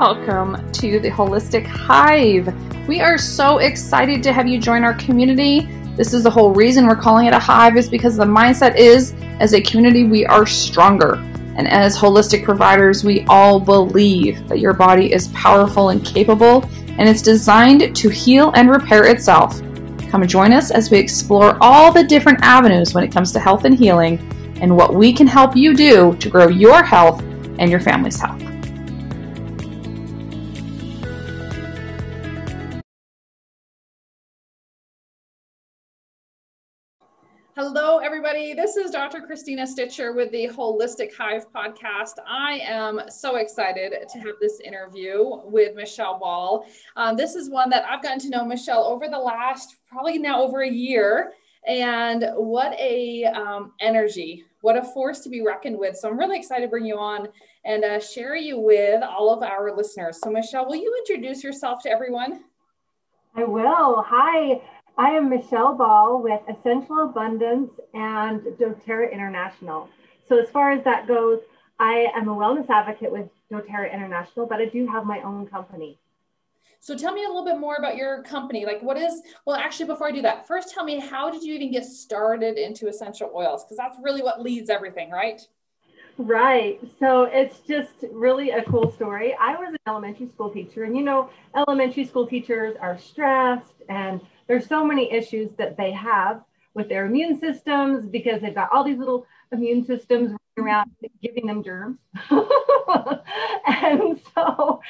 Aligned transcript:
Welcome 0.00 0.72
to 0.72 0.98
the 0.98 1.10
Holistic 1.10 1.66
Hive. 1.66 2.48
We 2.88 3.02
are 3.02 3.18
so 3.18 3.58
excited 3.58 4.22
to 4.22 4.32
have 4.32 4.48
you 4.48 4.58
join 4.58 4.82
our 4.82 4.94
community. 4.94 5.68
This 5.94 6.14
is 6.14 6.22
the 6.22 6.30
whole 6.30 6.54
reason 6.54 6.86
we're 6.86 6.96
calling 6.96 7.26
it 7.26 7.34
a 7.34 7.38
hive 7.38 7.76
is 7.76 7.86
because 7.86 8.16
the 8.16 8.24
mindset 8.24 8.76
is 8.76 9.12
as 9.40 9.52
a 9.52 9.60
community 9.60 10.04
we 10.04 10.24
are 10.24 10.46
stronger. 10.46 11.16
And 11.54 11.68
as 11.68 11.98
holistic 11.98 12.44
providers, 12.44 13.04
we 13.04 13.26
all 13.28 13.60
believe 13.60 14.48
that 14.48 14.58
your 14.58 14.72
body 14.72 15.12
is 15.12 15.28
powerful 15.34 15.90
and 15.90 16.02
capable 16.02 16.64
and 16.96 17.06
it's 17.06 17.20
designed 17.20 17.94
to 17.94 18.08
heal 18.08 18.52
and 18.52 18.70
repair 18.70 19.04
itself. 19.04 19.60
Come 20.08 20.26
join 20.26 20.54
us 20.54 20.70
as 20.70 20.90
we 20.90 20.96
explore 20.96 21.58
all 21.60 21.92
the 21.92 22.04
different 22.04 22.38
avenues 22.40 22.94
when 22.94 23.04
it 23.04 23.12
comes 23.12 23.32
to 23.32 23.38
health 23.38 23.66
and 23.66 23.78
healing 23.78 24.18
and 24.62 24.74
what 24.74 24.94
we 24.94 25.12
can 25.12 25.26
help 25.26 25.54
you 25.54 25.74
do 25.74 26.16
to 26.16 26.30
grow 26.30 26.48
your 26.48 26.82
health 26.82 27.20
and 27.58 27.70
your 27.70 27.80
family's 27.80 28.18
health. 28.18 28.49
This 38.56 38.76
is 38.76 38.90
Dr. 38.90 39.20
Christina 39.20 39.64
Stitcher 39.64 40.12
with 40.12 40.32
the 40.32 40.48
Holistic 40.48 41.14
Hive 41.14 41.52
podcast. 41.52 42.14
I 42.26 42.60
am 42.64 43.00
so 43.08 43.36
excited 43.36 43.94
to 44.08 44.18
have 44.18 44.34
this 44.40 44.58
interview 44.58 45.40
with 45.44 45.76
Michelle 45.76 46.18
Ball. 46.18 46.66
Um, 46.96 47.16
this 47.16 47.36
is 47.36 47.48
one 47.48 47.70
that 47.70 47.84
I've 47.88 48.02
gotten 48.02 48.18
to 48.18 48.28
know 48.28 48.44
Michelle 48.44 48.82
over 48.82 49.06
the 49.06 49.18
last 49.18 49.76
probably 49.86 50.18
now 50.18 50.42
over 50.42 50.62
a 50.62 50.70
year. 50.70 51.32
And 51.68 52.24
what 52.34 52.76
a 52.80 53.24
um, 53.26 53.72
energy, 53.78 54.44
what 54.62 54.76
a 54.76 54.82
force 54.82 55.20
to 55.20 55.28
be 55.28 55.42
reckoned 55.42 55.78
with. 55.78 55.96
So 55.96 56.08
I'm 56.08 56.18
really 56.18 56.38
excited 56.38 56.62
to 56.62 56.68
bring 56.68 56.84
you 56.84 56.98
on 56.98 57.28
and 57.64 57.84
uh, 57.84 58.00
share 58.00 58.34
you 58.34 58.58
with 58.58 59.04
all 59.04 59.32
of 59.32 59.44
our 59.44 59.76
listeners. 59.76 60.18
So, 60.20 60.28
Michelle, 60.28 60.66
will 60.66 60.76
you 60.76 60.92
introduce 61.06 61.44
yourself 61.44 61.84
to 61.84 61.90
everyone? 61.90 62.40
I 63.36 63.44
will. 63.44 64.02
Hi. 64.08 64.60
I 65.00 65.12
am 65.12 65.30
Michelle 65.30 65.74
Ball 65.76 66.22
with 66.22 66.42
Essential 66.46 67.04
Abundance 67.04 67.70
and 67.94 68.42
doTERRA 68.42 69.10
International. 69.10 69.88
So, 70.28 70.38
as 70.38 70.50
far 70.50 70.72
as 70.72 70.84
that 70.84 71.08
goes, 71.08 71.40
I 71.78 72.08
am 72.14 72.28
a 72.28 72.34
wellness 72.34 72.68
advocate 72.68 73.10
with 73.10 73.26
doTERRA 73.50 73.94
International, 73.94 74.44
but 74.44 74.60
I 74.60 74.66
do 74.66 74.86
have 74.88 75.06
my 75.06 75.22
own 75.22 75.46
company. 75.46 75.98
So, 76.80 76.94
tell 76.94 77.14
me 77.14 77.24
a 77.24 77.28
little 77.28 77.46
bit 77.46 77.58
more 77.58 77.76
about 77.76 77.96
your 77.96 78.22
company. 78.24 78.66
Like, 78.66 78.82
what 78.82 78.98
is, 78.98 79.22
well, 79.46 79.56
actually, 79.56 79.86
before 79.86 80.08
I 80.08 80.10
do 80.10 80.20
that, 80.20 80.46
first 80.46 80.74
tell 80.74 80.84
me 80.84 81.00
how 81.00 81.30
did 81.30 81.42
you 81.44 81.54
even 81.54 81.72
get 81.72 81.86
started 81.86 82.58
into 82.58 82.86
essential 82.86 83.32
oils? 83.34 83.64
Because 83.64 83.78
that's 83.78 83.96
really 84.02 84.20
what 84.20 84.42
leads 84.42 84.68
everything, 84.68 85.10
right? 85.10 85.40
Right. 86.18 86.78
So 86.98 87.22
it's 87.22 87.60
just 87.60 88.04
really 88.12 88.50
a 88.50 88.62
cool 88.64 88.92
story. 88.92 89.34
I 89.40 89.56
was 89.56 89.70
an 89.70 89.78
elementary 89.86 90.28
school 90.28 90.50
teacher, 90.50 90.84
and 90.84 90.94
you 90.94 91.02
know, 91.02 91.30
elementary 91.56 92.04
school 92.04 92.26
teachers 92.26 92.76
are 92.78 92.98
stressed 92.98 93.82
and 93.88 94.20
there's 94.50 94.66
so 94.66 94.84
many 94.84 95.12
issues 95.12 95.48
that 95.58 95.76
they 95.76 95.92
have 95.92 96.42
with 96.74 96.88
their 96.88 97.06
immune 97.06 97.38
systems 97.38 98.04
because 98.04 98.42
they've 98.42 98.52
got 98.52 98.68
all 98.72 98.82
these 98.82 98.98
little 98.98 99.24
immune 99.52 99.86
systems 99.86 100.36
around 100.58 100.90
giving 101.22 101.46
them 101.46 101.62
germs. 101.62 101.98
and 103.68 104.20
so, 104.34 104.80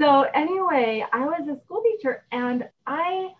so 0.00 0.22
anyway, 0.34 1.04
I 1.12 1.26
was 1.26 1.46
a 1.46 1.60
school 1.60 1.82
teacher 1.82 2.24
and 2.32 2.66
I 2.86 3.34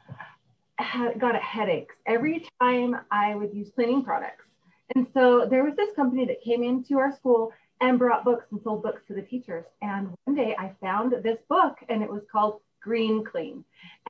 had 0.76 1.18
got 1.18 1.36
headaches 1.36 1.94
every 2.04 2.46
time 2.60 2.98
I 3.10 3.34
would 3.34 3.54
use 3.54 3.70
cleaning 3.74 4.04
products. 4.04 4.44
And 4.94 5.06
so 5.14 5.46
there 5.48 5.64
was 5.64 5.74
this 5.74 5.96
company 5.96 6.26
that 6.26 6.42
came 6.42 6.62
into 6.62 6.98
our 6.98 7.16
school 7.16 7.50
and 7.80 7.98
brought 7.98 8.26
books 8.26 8.44
and 8.50 8.60
sold 8.60 8.82
books 8.82 9.00
to 9.08 9.14
the 9.14 9.22
teachers. 9.22 9.64
And 9.80 10.10
one 10.24 10.36
day 10.36 10.54
I 10.58 10.72
found 10.82 11.14
this 11.22 11.38
book 11.48 11.78
and 11.88 12.02
it 12.02 12.10
was 12.10 12.24
called 12.30 12.60
Green 12.82 13.24
Clean. 13.24 13.64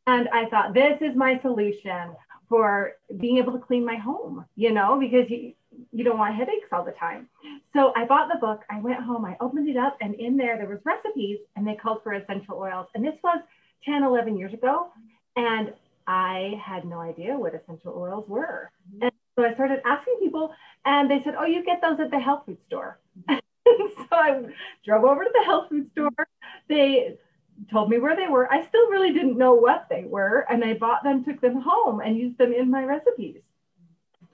And 0.07 0.29
I 0.31 0.47
thought, 0.47 0.75
this 0.75 0.99
is 1.01 1.15
my 1.15 1.41
solution 1.41 2.15
for 2.49 2.97
being 3.19 3.39
able 3.39 3.53
to 3.53 3.59
clean 3.59 3.85
my 3.85 3.97
home, 3.97 4.45
you 4.57 4.73
know, 4.73 4.99
because 4.99 5.31
you, 5.31 5.55
you 5.93 6.05
don't 6.05 6.19
want 6.19 6.35
headaches 6.35 6.69
all 6.73 6.85
the 6.85 6.93
time. 6.93 7.29
So 7.73 7.93
I 7.97 8.05
bought 8.05 8.29
the 8.33 8.39
book, 8.39 8.63
I 8.69 8.81
went 8.81 9.01
home, 9.03 9.25
I 9.25 9.37
opened 9.41 9.69
it 9.69 9.77
up, 9.77 9.97
and 10.01 10.15
in 10.17 10.37
there 10.37 10.59
there 10.59 10.69
was 10.69 10.81
recipes 10.85 11.39
and 11.57 11.67
they 11.67 11.75
called 11.75 12.03
for 12.03 12.13
essential 12.13 12.59
oils. 12.59 12.89
And 12.95 13.05
this 13.05 13.15
was 13.23 13.41
10, 13.85 14.03
11 14.03 14.37
years 14.37 14.53
ago. 14.53 14.89
And 15.37 15.73
I 16.07 16.61
had 16.63 16.85
no 16.85 17.01
idea 17.01 17.39
what 17.39 17.55
essential 17.55 17.95
oils 17.97 18.29
were. 18.29 18.71
Mm-hmm. 18.95 19.05
And 19.05 19.13
so 19.37 19.45
I 19.45 19.55
started 19.55 19.81
asking 19.85 20.19
people, 20.21 20.53
and 20.85 21.11
they 21.11 21.23
said, 21.25 21.35
Oh, 21.39 21.47
you 21.47 21.65
get 21.65 21.81
those 21.81 21.99
at 22.01 22.11
the 22.11 22.19
health 22.19 22.43
food 22.47 22.59
store. 22.67 22.99
so 23.29 24.07
I 24.11 24.43
drove 24.85 25.05
over 25.05 25.25
to 25.25 25.31
the 25.33 25.45
health 25.45 25.69
food 25.69 25.91
store. 25.93 26.11
They 26.69 27.17
told 27.71 27.91
me 27.91 27.99
where 27.99 28.17
they 28.17 28.29
were. 28.29 28.53
I 28.53 28.67
still 28.67 28.89
really 28.91 29.13
didn't 29.13 29.39
know 29.39 29.55
what 29.55 29.87
they 29.89 30.05
were, 30.05 30.47
and 30.51 30.65
I 30.65 30.75
bought 30.75 31.03
them, 31.03 31.25
took 31.25 31.41
them 31.41 31.61
home, 31.61 32.01
and 32.01 32.17
used 32.17 32.39
them 32.39 32.53
in 32.53 32.71
my 32.71 32.85
recipes. 32.85 33.41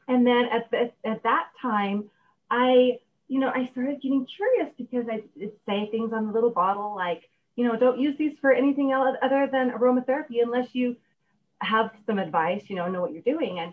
And 0.06 0.26
then 0.26 0.46
at 0.46 0.70
the, 0.70 0.90
at 1.04 1.22
that 1.22 1.48
time, 1.60 2.10
I 2.50 2.98
you 3.28 3.40
know 3.40 3.52
I 3.54 3.66
started 3.72 4.00
getting 4.00 4.26
curious 4.26 4.72
because 4.76 5.06
I 5.10 5.22
say 5.66 5.90
things 5.90 6.12
on 6.12 6.26
the 6.26 6.32
little 6.32 6.50
bottle 6.50 6.94
like 6.94 7.28
you 7.56 7.64
know 7.64 7.76
don't 7.76 8.00
use 8.00 8.16
these 8.16 8.38
for 8.40 8.52
anything 8.52 8.90
else 8.90 9.16
other 9.22 9.48
than 9.52 9.70
aromatherapy 9.70 10.42
unless 10.42 10.74
you 10.74 10.96
have 11.60 11.90
some 12.06 12.18
advice, 12.18 12.62
you 12.68 12.76
know, 12.76 12.88
know 12.88 13.00
what 13.00 13.12
you're 13.12 13.22
doing. 13.22 13.58
And 13.58 13.72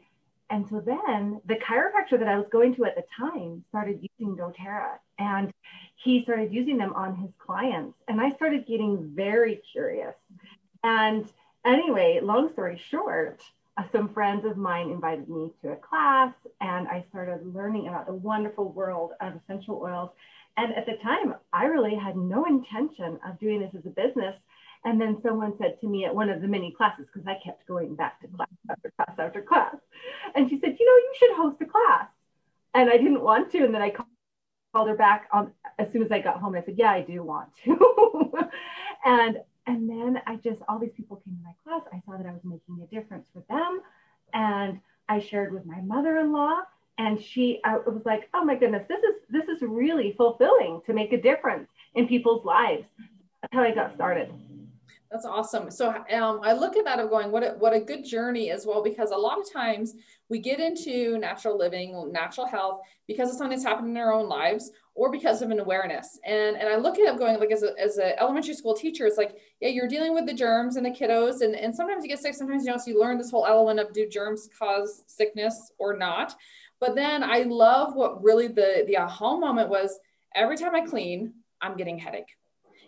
and 0.49 0.67
so 0.69 0.79
then 0.79 1.41
the 1.45 1.55
chiropractor 1.55 2.19
that 2.19 2.27
I 2.27 2.37
was 2.37 2.47
going 2.51 2.75
to 2.75 2.85
at 2.85 2.95
the 2.95 3.03
time 3.17 3.63
started 3.69 4.07
using 4.19 4.35
doTERRA 4.35 4.97
and 5.17 5.51
he 6.05 6.21
started 6.21 6.53
using 6.53 6.77
them 6.77 6.93
on 6.93 7.15
his 7.15 7.31
clients. 7.39 7.97
And 8.07 8.21
I 8.21 8.29
started 8.33 8.67
getting 8.67 9.11
very 9.15 9.59
curious. 9.71 10.13
And 10.83 11.27
anyway, 11.65 12.19
long 12.21 12.53
story 12.53 12.79
short, 12.91 13.41
uh, 13.75 13.83
some 13.91 14.13
friends 14.13 14.45
of 14.45 14.55
mine 14.55 14.91
invited 14.91 15.27
me 15.27 15.51
to 15.63 15.71
a 15.71 15.75
class 15.75 16.31
and 16.61 16.87
I 16.87 17.03
started 17.09 17.53
learning 17.53 17.87
about 17.87 18.05
the 18.05 18.13
wonderful 18.13 18.71
world 18.71 19.13
of 19.19 19.33
essential 19.35 19.81
oils. 19.83 20.11
And 20.57 20.75
at 20.75 20.85
the 20.85 20.95
time, 20.97 21.33
I 21.51 21.65
really 21.65 21.95
had 21.95 22.15
no 22.15 22.45
intention 22.45 23.19
of 23.27 23.39
doing 23.39 23.59
this 23.59 23.73
as 23.75 23.85
a 23.87 23.89
business. 23.89 24.35
And 24.85 25.01
then 25.01 25.17
someone 25.23 25.53
said 25.57 25.81
to 25.81 25.87
me 25.87 26.05
at 26.05 26.13
one 26.13 26.29
of 26.29 26.39
the 26.39 26.47
many 26.47 26.71
classes, 26.71 27.07
because 27.11 27.27
I 27.27 27.39
kept 27.43 27.67
going 27.67 27.95
back 27.95 28.21
to 28.21 28.27
class 28.27 28.47
after 28.69 28.91
class 28.95 29.15
after 29.17 29.41
class, 29.41 29.75
and 30.35 30.47
she 30.47 30.59
said, 30.59 30.77
You 30.79 30.85
know, 30.85 30.95
you 30.95 31.13
should 31.17 31.35
host 31.35 31.61
a 31.61 31.65
class. 31.65 32.07
And 32.75 32.91
I 32.91 32.97
didn't 32.97 33.21
want 33.21 33.51
to. 33.53 33.63
And 33.65 33.73
then 33.73 33.81
I 33.81 33.89
called 33.89 34.07
her 34.83 34.95
back 34.95 35.29
on 35.31 35.51
as 35.79 35.91
soon 35.91 36.03
as 36.03 36.11
I 36.11 36.19
got 36.19 36.39
home. 36.41 36.55
I 36.55 36.63
said, 36.63 36.75
Yeah, 36.77 36.91
I 36.91 37.01
do 37.01 37.23
want 37.23 37.49
to. 37.63 38.49
and 39.05 39.37
and 39.67 39.89
then 39.89 40.21
I 40.27 40.35
just 40.35 40.61
all 40.67 40.79
these 40.79 40.91
people 40.95 41.21
came 41.23 41.37
to 41.37 41.43
my 41.43 41.53
class. 41.63 41.87
I 41.93 42.01
saw 42.05 42.17
that 42.17 42.27
I 42.27 42.31
was 42.31 42.41
making 42.43 42.83
a 42.83 42.93
difference 42.93 43.27
for 43.33 43.43
them. 43.49 43.81
And 44.33 44.79
I 45.07 45.19
shared 45.19 45.53
with 45.53 45.65
my 45.65 45.79
mother-in-law 45.81 46.61
and 46.97 47.21
she 47.21 47.61
I 47.63 47.77
was 47.77 48.01
like, 48.05 48.29
oh 48.33 48.43
my 48.43 48.55
goodness, 48.55 48.85
this 48.89 48.99
is 48.99 49.15
this 49.29 49.47
is 49.47 49.61
really 49.61 50.13
fulfilling 50.17 50.81
to 50.85 50.93
make 50.93 51.13
a 51.13 51.21
difference 51.21 51.69
in 51.93 52.07
people's 52.07 52.45
lives. 52.45 52.85
That's 53.41 53.53
how 53.53 53.61
I 53.61 53.71
got 53.73 53.93
started. 53.95 54.31
That's 55.11 55.25
awesome. 55.25 55.71
So 55.71 55.89
um, 56.11 56.41
I 56.43 56.53
look 56.53 56.75
at 56.75 56.83
that 56.85 56.99
of 56.99 57.09
going, 57.09 57.31
what 57.31 57.43
a, 57.43 57.51
what 57.51 57.73
a 57.73 57.79
good 57.79 58.03
journey 58.03 58.49
as 58.49 58.65
well, 58.65 58.83
because 58.83 59.11
a 59.11 59.15
lot 59.15 59.39
of 59.39 59.49
times 59.49 59.95
we 60.29 60.39
get 60.39 60.59
into 60.59 61.17
natural 61.17 61.57
living, 61.57 62.11
natural 62.11 62.47
health, 62.47 62.81
because 63.07 63.29
of 63.29 63.35
something 63.35 63.57
that's 63.57 63.67
happened 63.67 63.89
in 63.89 63.97
our 63.97 64.13
own 64.13 64.27
lives 64.27 64.71
or 64.95 65.11
because 65.11 65.41
of 65.41 65.51
an 65.51 65.59
awareness. 65.59 66.19
And, 66.25 66.55
and 66.57 66.67
I 66.67 66.77
look 66.77 66.97
at 66.97 67.13
it 67.13 67.19
going 67.19 67.39
like 67.39 67.51
as 67.51 67.63
a, 67.63 67.77
as 67.79 67.97
an 67.97 68.13
elementary 68.17 68.53
school 68.55 68.73
teacher, 68.73 69.05
it's 69.05 69.17
like, 69.17 69.37
yeah, 69.59 69.69
you're 69.69 69.87
dealing 69.87 70.13
with 70.13 70.25
the 70.25 70.33
germs 70.33 70.77
and 70.77 70.85
the 70.85 70.89
kiddos. 70.89 71.41
And, 71.41 71.55
and 71.55 71.75
sometimes 71.75 72.03
you 72.03 72.09
get 72.09 72.19
sick, 72.19 72.33
sometimes 72.33 72.65
you 72.65 72.71
know, 72.71 72.77
so 72.77 72.91
you 72.91 72.99
learn 72.99 73.17
this 73.17 73.31
whole 73.31 73.45
element 73.45 73.79
of 73.79 73.93
do 73.93 74.07
germs 74.07 74.49
cause 74.57 75.03
sickness 75.07 75.71
or 75.77 75.95
not. 75.97 76.35
But 76.79 76.95
then 76.95 77.23
I 77.23 77.43
love 77.43 77.95
what 77.95 78.23
really 78.23 78.47
the, 78.47 78.83
the 78.87 78.97
aha 78.97 79.37
moment 79.37 79.69
was 79.69 79.99
every 80.33 80.57
time 80.57 80.75
I 80.75 80.81
clean, 80.81 81.33
I'm 81.61 81.77
getting 81.77 81.97
headache 81.97 82.35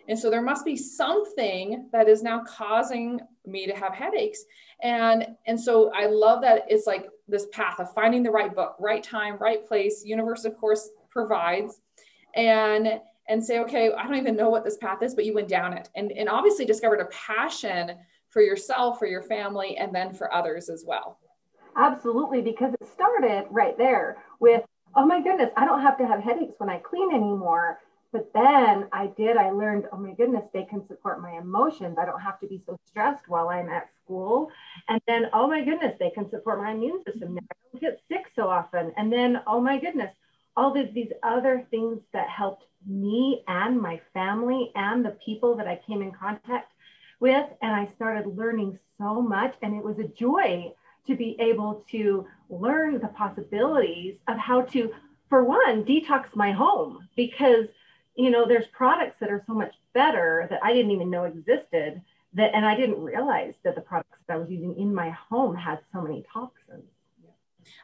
and 0.08 0.18
so 0.18 0.30
there 0.30 0.42
must 0.42 0.64
be 0.64 0.76
something 0.76 1.88
that 1.92 2.08
is 2.08 2.22
now 2.22 2.42
causing 2.44 3.20
me 3.46 3.66
to 3.66 3.74
have 3.74 3.94
headaches. 3.94 4.42
And, 4.82 5.36
and 5.46 5.60
so 5.60 5.92
I 5.94 6.06
love 6.06 6.40
that 6.42 6.64
it's 6.68 6.86
like 6.86 7.08
this 7.28 7.46
path 7.52 7.78
of 7.78 7.92
finding 7.92 8.22
the 8.22 8.30
right 8.30 8.54
book, 8.54 8.76
right 8.78 9.02
time, 9.02 9.36
right 9.38 9.66
place. 9.66 10.04
Universe, 10.04 10.44
of 10.44 10.56
course, 10.56 10.88
provides. 11.10 11.80
And 12.34 13.00
and 13.28 13.44
say, 13.44 13.58
okay, 13.60 13.92
I 13.92 14.04
don't 14.04 14.16
even 14.16 14.36
know 14.36 14.48
what 14.48 14.64
this 14.64 14.78
path 14.78 15.02
is, 15.02 15.14
but 15.14 15.26
you 15.26 15.34
went 15.34 15.48
down 15.48 15.74
it 15.74 15.90
and, 15.94 16.10
and 16.12 16.30
obviously 16.30 16.64
discovered 16.64 17.00
a 17.00 17.04
passion 17.06 17.92
for 18.30 18.40
yourself, 18.40 18.98
for 18.98 19.06
your 19.06 19.22
family, 19.22 19.76
and 19.76 19.94
then 19.94 20.12
for 20.12 20.32
others 20.32 20.70
as 20.70 20.84
well. 20.86 21.18
Absolutely, 21.76 22.40
because 22.40 22.72
it 22.80 22.88
started 22.88 23.46
right 23.50 23.76
there 23.76 24.18
with, 24.40 24.64
oh 24.96 25.04
my 25.06 25.20
goodness, 25.22 25.50
I 25.56 25.64
don't 25.64 25.82
have 25.82 25.98
to 25.98 26.06
have 26.06 26.20
headaches 26.20 26.54
when 26.58 26.70
I 26.70 26.78
clean 26.78 27.10
anymore. 27.10 27.80
But 28.10 28.32
then 28.32 28.86
I 28.92 29.08
did, 29.18 29.36
I 29.36 29.50
learned, 29.50 29.84
oh 29.92 29.98
my 29.98 30.12
goodness, 30.12 30.44
they 30.54 30.64
can 30.64 30.86
support 30.86 31.20
my 31.20 31.32
emotions. 31.32 31.98
I 32.00 32.06
don't 32.06 32.20
have 32.20 32.40
to 32.40 32.46
be 32.46 32.62
so 32.64 32.78
stressed 32.86 33.28
while 33.28 33.50
I'm 33.50 33.68
at 33.68 33.90
school. 34.02 34.50
And 34.88 35.00
then, 35.06 35.26
oh 35.34 35.46
my 35.46 35.62
goodness, 35.62 35.94
they 36.00 36.10
can 36.10 36.30
support 36.30 36.58
my 36.58 36.70
immune 36.70 37.02
system. 37.04 37.34
Now 37.34 37.42
I 37.52 37.54
don't 37.70 37.80
get 37.82 38.00
sick 38.10 38.32
so 38.34 38.48
often. 38.48 38.92
And 38.96 39.12
then, 39.12 39.42
oh 39.46 39.60
my 39.60 39.78
goodness, 39.78 40.10
all 40.56 40.74
of 40.74 40.94
these 40.94 41.12
other 41.22 41.66
things 41.70 42.00
that 42.14 42.28
helped 42.28 42.64
me 42.86 43.44
and 43.46 43.78
my 43.78 44.00
family 44.14 44.72
and 44.74 45.04
the 45.04 45.16
people 45.24 45.54
that 45.56 45.68
I 45.68 45.78
came 45.86 46.00
in 46.00 46.12
contact 46.12 46.72
with. 47.20 47.46
And 47.60 47.72
I 47.72 47.86
started 47.94 48.26
learning 48.26 48.78
so 48.96 49.20
much. 49.20 49.54
And 49.60 49.74
it 49.74 49.84
was 49.84 49.98
a 49.98 50.08
joy 50.08 50.72
to 51.06 51.14
be 51.14 51.36
able 51.40 51.84
to 51.90 52.26
learn 52.48 53.00
the 53.00 53.08
possibilities 53.08 54.16
of 54.28 54.38
how 54.38 54.62
to, 54.62 54.92
for 55.28 55.44
one, 55.44 55.84
detox 55.84 56.34
my 56.34 56.52
home 56.52 57.06
because, 57.16 57.66
you 58.18 58.30
know, 58.30 58.46
there's 58.46 58.66
products 58.72 59.16
that 59.20 59.30
are 59.30 59.44
so 59.46 59.54
much 59.54 59.74
better 59.94 60.48
that 60.50 60.58
I 60.62 60.72
didn't 60.72 60.90
even 60.90 61.08
know 61.08 61.24
existed 61.24 62.02
that, 62.34 62.50
and 62.52 62.66
I 62.66 62.74
didn't 62.74 63.00
realize 63.00 63.54
that 63.62 63.76
the 63.76 63.80
products 63.80 64.18
that 64.26 64.34
I 64.34 64.36
was 64.36 64.50
using 64.50 64.76
in 64.76 64.92
my 64.92 65.10
home 65.10 65.54
had 65.54 65.78
so 65.92 66.02
many 66.02 66.24
toxins. 66.30 66.90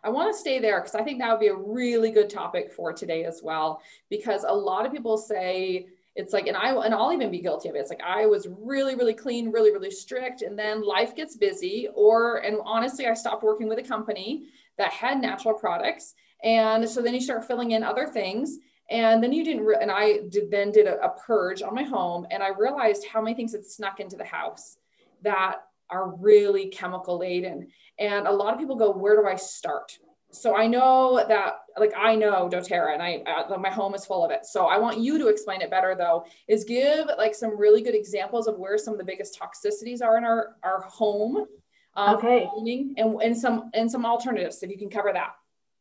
I 0.02 0.08
want 0.08 0.34
to 0.34 0.38
stay 0.38 0.58
there 0.58 0.80
because 0.80 0.96
I 0.96 1.04
think 1.04 1.20
that 1.20 1.30
would 1.30 1.40
be 1.40 1.48
a 1.48 1.54
really 1.54 2.10
good 2.10 2.28
topic 2.28 2.72
for 2.72 2.92
today 2.92 3.24
as 3.24 3.42
well. 3.44 3.80
Because 4.10 4.44
a 4.44 4.52
lot 4.52 4.86
of 4.86 4.92
people 4.92 5.16
say 5.16 5.86
it's 6.16 6.32
like, 6.32 6.46
and 6.46 6.56
I 6.56 6.70
and 6.70 6.94
I'll 6.94 7.12
even 7.12 7.30
be 7.30 7.40
guilty 7.40 7.68
of 7.68 7.76
it. 7.76 7.78
It's 7.78 7.90
like 7.90 8.02
I 8.02 8.26
was 8.26 8.48
really, 8.58 8.96
really 8.96 9.14
clean, 9.14 9.52
really, 9.52 9.72
really 9.72 9.90
strict, 9.90 10.42
and 10.42 10.58
then 10.58 10.82
life 10.82 11.14
gets 11.14 11.36
busy. 11.36 11.88
Or 11.94 12.38
and 12.38 12.58
honestly, 12.64 13.06
I 13.06 13.14
stopped 13.14 13.44
working 13.44 13.68
with 13.68 13.78
a 13.78 13.82
company 13.82 14.48
that 14.78 14.90
had 14.90 15.20
natural 15.20 15.54
products, 15.54 16.14
and 16.42 16.88
so 16.88 17.02
then 17.02 17.14
you 17.14 17.20
start 17.20 17.46
filling 17.46 17.72
in 17.72 17.84
other 17.84 18.06
things. 18.06 18.58
And 18.90 19.22
then 19.22 19.32
you 19.32 19.44
didn't, 19.44 19.64
re- 19.64 19.78
and 19.80 19.90
I 19.90 20.20
did 20.28 20.50
then 20.50 20.70
did 20.70 20.86
a, 20.86 21.02
a 21.02 21.10
purge 21.10 21.62
on 21.62 21.74
my 21.74 21.84
home, 21.84 22.26
and 22.30 22.42
I 22.42 22.48
realized 22.48 23.06
how 23.06 23.22
many 23.22 23.34
things 23.34 23.52
had 23.52 23.64
snuck 23.64 24.00
into 24.00 24.16
the 24.16 24.24
house 24.24 24.76
that 25.22 25.56
are 25.90 26.14
really 26.16 26.68
chemical 26.68 27.18
laden. 27.18 27.68
And 27.98 28.26
a 28.26 28.32
lot 28.32 28.52
of 28.52 28.60
people 28.60 28.76
go, 28.76 28.90
where 28.90 29.16
do 29.16 29.26
I 29.26 29.36
start? 29.36 29.98
So 30.32 30.56
I 30.56 30.66
know 30.66 31.24
that, 31.28 31.60
like, 31.78 31.92
I 31.96 32.16
know 32.16 32.48
doTERRA 32.48 32.94
and 32.94 33.02
I, 33.02 33.18
uh, 33.18 33.56
my 33.56 33.70
home 33.70 33.94
is 33.94 34.04
full 34.04 34.24
of 34.24 34.32
it. 34.32 34.44
So 34.44 34.66
I 34.66 34.78
want 34.78 34.98
you 34.98 35.16
to 35.18 35.28
explain 35.28 35.60
it 35.62 35.70
better 35.70 35.94
though, 35.94 36.26
is 36.48 36.64
give 36.64 37.06
like 37.18 37.36
some 37.36 37.56
really 37.56 37.82
good 37.82 37.94
examples 37.94 38.48
of 38.48 38.58
where 38.58 38.76
some 38.76 38.94
of 38.94 38.98
the 38.98 39.04
biggest 39.04 39.38
toxicities 39.38 40.02
are 40.02 40.18
in 40.18 40.24
our, 40.24 40.56
our 40.64 40.80
home. 40.82 41.46
Um, 41.94 42.16
okay. 42.16 42.48
And, 42.96 43.22
and 43.22 43.38
some, 43.38 43.70
and 43.74 43.88
some 43.88 44.04
alternatives, 44.04 44.60
if 44.64 44.70
you 44.70 44.76
can 44.76 44.90
cover 44.90 45.12
that. 45.12 45.36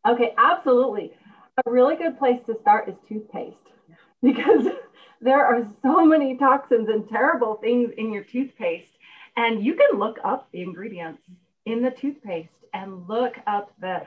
Okay, 0.08 0.36
absolutely. 0.38 1.14
A 1.58 1.70
really 1.70 1.96
good 1.96 2.18
place 2.18 2.40
to 2.48 2.58
start 2.62 2.90
is 2.90 2.96
toothpaste 3.08 3.56
because 4.24 4.66
there 5.22 5.46
are 5.46 5.68
so 5.84 6.04
many 6.06 6.38
toxins 6.38 6.90
and 6.90 7.08
terrible 7.08 7.56
things 7.56 7.92
in 7.98 8.12
your 8.12 8.24
toothpaste 8.24 8.92
and 9.38 9.64
you 9.64 9.76
can 9.76 10.00
look 10.00 10.18
up 10.24 10.48
the 10.52 10.62
ingredients 10.62 11.22
in 11.66 11.82
the 11.82 11.92
toothpaste 11.92 12.50
and 12.74 13.08
look 13.08 13.36
up 13.48 13.72
the 13.80 14.02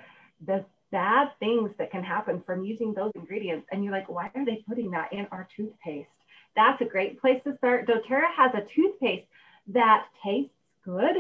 the 0.46 0.64
bad 0.92 1.28
things 1.40 1.70
that 1.78 1.90
can 1.90 2.02
happen 2.02 2.42
from 2.46 2.64
using 2.64 2.94
those 2.94 3.10
ingredients. 3.14 3.66
And 3.72 3.82
you're 3.82 3.92
like, 3.92 4.08
why 4.08 4.30
are 4.34 4.44
they 4.44 4.62
putting 4.68 4.90
that 4.92 5.12
in 5.12 5.26
our 5.32 5.48
toothpaste? 5.56 6.08
That's 6.54 6.80
a 6.80 6.84
great 6.84 7.20
place 7.20 7.40
to 7.44 7.56
start. 7.56 7.88
doTERRA 7.88 8.32
has 8.36 8.52
a 8.54 8.66
toothpaste 8.74 9.26
that 9.68 10.06
tastes 10.22 10.52
good 10.84 11.16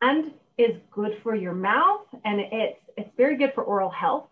and 0.00 0.32
is 0.58 0.76
good 0.90 1.18
for 1.22 1.34
your 1.34 1.54
mouth, 1.54 2.06
and 2.24 2.40
it's 2.40 2.80
it's 2.96 3.10
very 3.16 3.36
good 3.36 3.52
for 3.54 3.64
oral 3.64 3.90
health. 3.90 4.28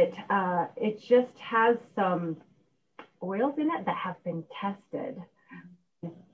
It 0.00 0.14
uh, 0.30 0.66
it 0.76 1.02
just 1.02 1.36
has 1.38 1.76
some 1.94 2.38
oils 3.22 3.58
in 3.58 3.70
it 3.70 3.84
that 3.84 3.96
have 3.96 4.22
been 4.24 4.44
tested, 4.58 5.22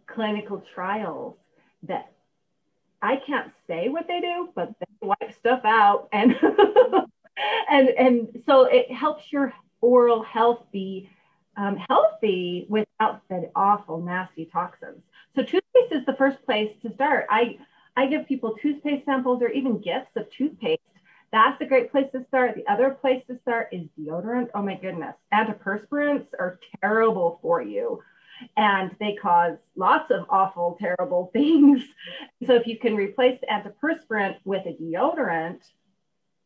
clinical 0.07 0.63
trials 0.73 1.37
that 1.83 2.13
I 3.03 3.17
can't 3.27 3.51
say 3.67 3.89
what 3.89 4.07
they 4.07 4.21
do, 4.21 4.51
but 4.55 4.73
they 4.79 5.07
wipe 5.07 5.35
stuff 5.35 5.63
out 5.65 6.09
and 6.13 6.37
and 7.71 7.89
and 7.89 8.43
so 8.47 8.65
it 8.65 8.91
helps 8.93 9.33
your 9.33 9.53
oral 9.81 10.23
health 10.23 10.62
be 10.71 11.11
um, 11.57 11.77
healthy 11.89 12.67
without 12.69 13.23
the 13.29 13.51
awful 13.57 14.01
nasty 14.01 14.45
toxins. 14.45 15.03
So 15.35 15.43
toothpaste 15.43 15.93
is 15.93 16.07
the 16.07 16.15
first 16.15 16.45
place 16.45 16.71
to 16.83 16.93
start. 16.95 17.27
I 17.31 17.59
I 17.97 18.07
give 18.07 18.29
people 18.29 18.57
toothpaste 18.62 19.07
samples 19.07 19.43
or 19.43 19.49
even 19.49 19.81
gifts 19.81 20.15
of 20.15 20.31
toothpaste. 20.31 20.83
That's 21.32 21.61
a 21.61 21.67
great 21.67 21.90
place 21.90 22.06
to 22.12 22.25
start. 22.28 22.55
The 22.55 22.67
other 22.70 22.90
place 22.90 23.23
to 23.28 23.38
start 23.40 23.69
is 23.73 23.87
deodorant. 23.99 24.49
Oh 24.55 24.62
my 24.62 24.76
goodness, 24.76 25.14
antiperspirants 25.32 26.26
are 26.38 26.58
terrible 26.81 27.38
for 27.43 27.61
you 27.61 28.00
and 28.56 28.94
they 29.00 29.14
cause 29.14 29.56
lots 29.76 30.11
of 30.11 30.26
awful, 30.28 30.76
terrible 30.81 31.31
things. 31.32 31.82
So 32.46 32.55
if 32.55 32.67
you 32.67 32.78
can 32.78 32.94
replace 32.94 33.40
the 33.40 33.46
antiperspirant 33.46 34.37
with 34.44 34.67
a 34.67 34.73
deodorant, 34.73 35.61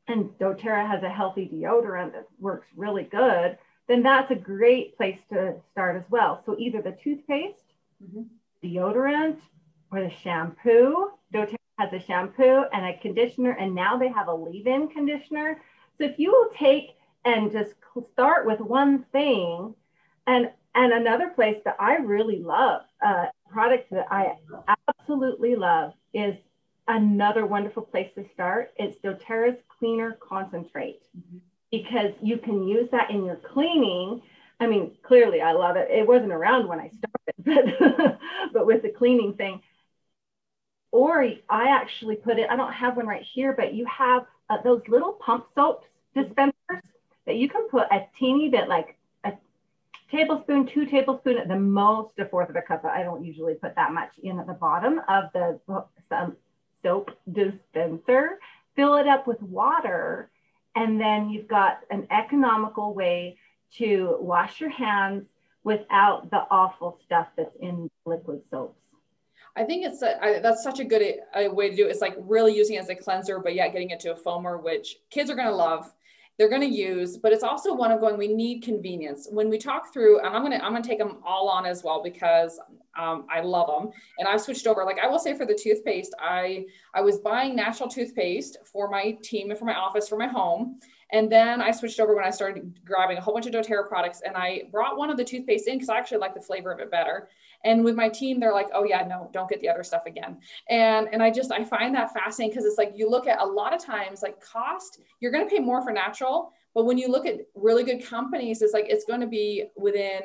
and 0.09 0.31
doTERRA 0.41 0.89
has 0.89 1.03
a 1.05 1.09
healthy 1.09 1.49
deodorant 1.49 2.13
that 2.13 2.27
works 2.41 2.67
really 2.77 3.05
good, 3.05 3.57
then 3.87 4.03
that's 4.03 4.31
a 4.31 4.37
great 4.37 4.97
place 4.97 5.19
to 5.33 5.55
start 5.71 5.97
as 5.97 6.11
well. 6.11 6.43
So 6.45 6.57
either 6.59 6.83
the 6.83 6.97
toothpaste, 7.03 7.75
mm-hmm. 8.03 8.23
deodorant, 8.65 9.39
or 9.93 10.03
the 10.03 10.11
shampoo. 10.23 11.11
doTERRA 11.33 11.60
has 11.81 11.93
a 11.93 12.05
shampoo 12.05 12.65
and 12.73 12.85
a 12.85 12.99
conditioner, 12.99 13.53
and 13.53 13.75
now 13.75 13.97
they 13.97 14.09
have 14.09 14.29
a 14.29 14.35
leave-in 14.35 14.89
conditioner. 14.89 15.61
So 15.97 16.05
if 16.05 16.19
you 16.19 16.31
will 16.31 16.51
take 16.59 16.97
and 17.25 17.51
just 17.51 17.75
start 18.13 18.47
with 18.47 18.61
one 18.61 19.05
thing 19.13 19.75
and 20.27 20.51
and 20.75 20.93
another 20.93 21.31
place 21.31 21.57
that 21.65 21.77
I 21.81 21.97
really 21.97 22.39
love, 22.39 22.83
uh, 23.05 23.27
product 23.51 23.91
that 23.91 24.07
I 24.09 24.37
absolutely 24.89 25.57
love 25.57 25.95
is 26.15 26.37
another 26.87 27.45
wonderful 27.45 27.83
place 27.83 28.09
to 28.15 28.25
start. 28.33 28.73
It's 28.77 28.97
doTERRA's 28.99 29.59
Cleaner 29.79 30.17
Concentrate 30.21 31.03
mm-hmm. 31.17 31.39
because 31.73 32.13
you 32.23 32.39
can 32.39 32.69
use 32.69 32.89
that 32.93 33.11
in 33.11 33.25
your 33.25 33.37
cleaning. 33.37 34.23
I 34.61 34.69
mean, 34.69 34.97
clearly 35.03 35.41
I 35.41 35.53
love 35.53 35.75
it. 35.75 35.91
It 35.91 36.07
wasn't 36.07 36.33
around 36.33 36.69
when 36.69 36.79
I 36.79 36.91
started, 36.91 37.77
but, 37.81 38.19
but 38.53 38.67
with 38.67 38.83
the 38.83 38.91
cleaning 38.91 39.35
thing. 39.35 39.61
Or 40.93 41.23
I 41.49 41.69
actually 41.69 42.17
put 42.17 42.39
it, 42.39 42.49
I 42.51 42.57
don't 42.57 42.73
have 42.73 42.97
one 42.97 43.07
right 43.07 43.23
here, 43.23 43.53
but 43.53 43.75
you 43.75 43.87
have 43.87 44.27
uh, 44.49 44.59
those 44.63 44.83
little 44.89 45.13
pump 45.13 45.47
soaps 45.55 45.87
dispensers 46.15 46.83
that 47.27 47.37
you 47.37 47.49
can 47.49 47.69
put 47.69 47.87
a 47.93 48.07
teeny 48.19 48.49
bit 48.49 48.69
like 48.69 48.97
a 49.25 49.33
tablespoon, 50.11 50.67
two 50.67 50.87
tablespoon, 50.87 51.39
at 51.39 51.49
the 51.49 51.57
most 51.57 52.19
a 52.19 52.25
fourth 52.25 52.51
of 52.51 52.57
a 52.57 52.63
cup. 52.63 52.85
I 52.85 53.03
don't 53.03 53.25
usually 53.25 53.55
put 53.55 53.77
that 53.77 53.93
much 53.93 54.11
in 54.23 54.41
at 54.41 54.47
the 54.47 54.55
bottom 54.55 55.01
of 55.09 55.25
the 55.33 55.61
um, 56.11 56.37
soap 56.83 57.13
dispenser. 57.31 58.41
Fill 58.75 58.97
it 58.97 59.07
up 59.07 59.27
with 59.27 59.41
water, 59.43 60.31
and 60.75 61.01
then 61.01 61.31
you've 61.31 61.49
got 61.49 61.81
an 61.91 62.07
economical 62.11 62.95
way 62.95 63.39
to 63.77 64.17
wash 64.21 64.61
your 64.61 64.71
hands 64.71 65.25
without 65.63 66.31
the 66.31 66.45
awful 66.51 66.99
stuff 67.05 67.29
that's 67.37 67.55
in 67.61 67.89
liquid 68.07 68.41
soaps. 68.51 68.80
I 69.57 69.65
think 69.65 69.85
it's 69.85 70.03
a, 70.03 70.23
I, 70.23 70.39
that's 70.41 70.63
such 70.63 70.81
a 70.81 70.85
good 70.85 71.03
a, 71.35 71.49
way 71.49 71.71
to 71.71 71.77
do 71.77 71.87
it. 71.87 71.91
It's 71.91 72.01
like 72.01 72.17
really 72.19 72.55
using 72.55 72.77
it 72.77 72.81
as 72.81 72.89
a 72.89 72.95
cleanser, 72.95 73.41
but 73.41 73.55
yet 73.55 73.73
getting 73.73 73.91
it 73.91 74.01
to 74.01 74.13
a 74.13 74.15
foamer, 74.15 74.63
which 74.63 74.97
kids 75.11 75.31
are 75.31 75.35
going 75.35 75.49
to 75.49 75.55
love. 75.55 75.93
They're 76.39 76.49
going 76.49 76.63
to 76.63 76.67
use 76.67 77.19
but 77.19 77.33
it's 77.35 77.43
also 77.43 77.75
one 77.75 77.93
of 77.93 78.01
going 78.01 78.17
we 78.17 78.29
need 78.29 78.63
convenience. 78.63 79.29
When 79.31 79.51
we 79.51 79.59
talk 79.59 79.93
through 79.93 80.21
and 80.21 80.29
i'm 80.29 80.41
going 80.43 80.59
to 80.59 80.65
i'm 80.65 80.73
going 80.73 80.83
to 80.83 80.89
take 80.89 80.99
them 80.99 81.19
all 81.23 81.51
on 81.51 81.67
as 81.67 81.85
well 81.85 82.03
because 82.03 82.59
um, 82.99 83.27
i 83.31 83.43
love 83.43 83.67
them 83.67 83.93
and 84.19 84.27
i've 84.27 84.41
switched 84.41 84.67
over. 84.67 84.83
Like 84.87 84.99
i 84.99 85.07
will 85.07 85.19
say 85.19 85.37
for 85.37 85.45
the 85.45 85.55
toothpaste 85.55 86.15
i 86.19 86.65
i 86.95 87.03
was 87.03 87.19
buying 87.19 87.55
natural 87.55 87.91
toothpaste 87.91 88.57
for 88.65 88.89
my 88.89 89.19
team 89.23 89.51
and 89.51 89.59
for 89.59 89.67
my 89.67 89.75
office 89.75 90.09
for 90.09 90.17
my 90.17 90.29
home. 90.29 90.81
And 91.13 91.31
then 91.31 91.61
I 91.61 91.73
switched 91.73 92.01
over 92.01 92.15
when 92.15 92.25
I 92.25 92.31
started 92.31 92.79
grabbing 92.85 93.19
a 93.19 93.21
whole 93.21 93.35
bunch 93.35 93.47
of 93.47 93.53
doTERRA 93.53 93.89
products 93.89 94.23
and 94.25 94.37
I 94.37 94.63
brought 94.71 94.97
one 94.97 95.11
of 95.11 95.17
the 95.17 95.25
toothpaste 95.25 95.67
in 95.67 95.75
because 95.75 95.89
I 95.89 95.99
actually 95.99 96.19
like 96.19 96.35
the 96.35 96.41
flavor 96.41 96.73
of 96.73 96.79
it 96.79 96.91
better. 96.91 97.29
And 97.65 97.85
with 97.85 97.95
my 97.95 98.09
team, 98.09 98.41
they're 98.41 98.53
like, 98.53 98.69
oh 98.73 98.85
yeah, 98.85 99.07
no, 99.07 99.29
don't 99.33 99.49
get 99.49 99.61
the 99.61 99.69
other 99.69 99.83
stuff 99.83 100.07
again. 100.07 100.39
And 100.69 101.09
and 101.13 101.23
I 101.23 101.31
just 101.31 101.53
I 101.53 101.65
find 101.65 101.95
that 101.95 102.13
fascinating 102.13 102.51
because 102.51 102.65
it's 102.65 102.79
like 102.79 102.93
you 102.95 103.09
look 103.09 103.27
at 103.27 103.41
a 103.41 103.45
lot 103.45 103.75
of 103.75 103.85
times 103.85 104.23
like 104.23 104.41
cost, 104.41 105.01
you're 105.21 105.33
gonna 105.33 105.47
pay 105.49 105.59
more 105.59 105.83
for 105.83 105.93
natural, 105.93 106.53
but 106.75 106.85
when 106.85 106.99
you 106.99 107.09
look 107.09 107.27
at 107.27 107.41
really 107.55 107.85
good 107.85 108.05
companies, 108.05 108.63
it's 108.63 108.73
like 108.73 108.87
it's 108.89 109.05
going 109.05 109.21
to 109.21 109.27
be 109.27 109.67
within 109.77 110.21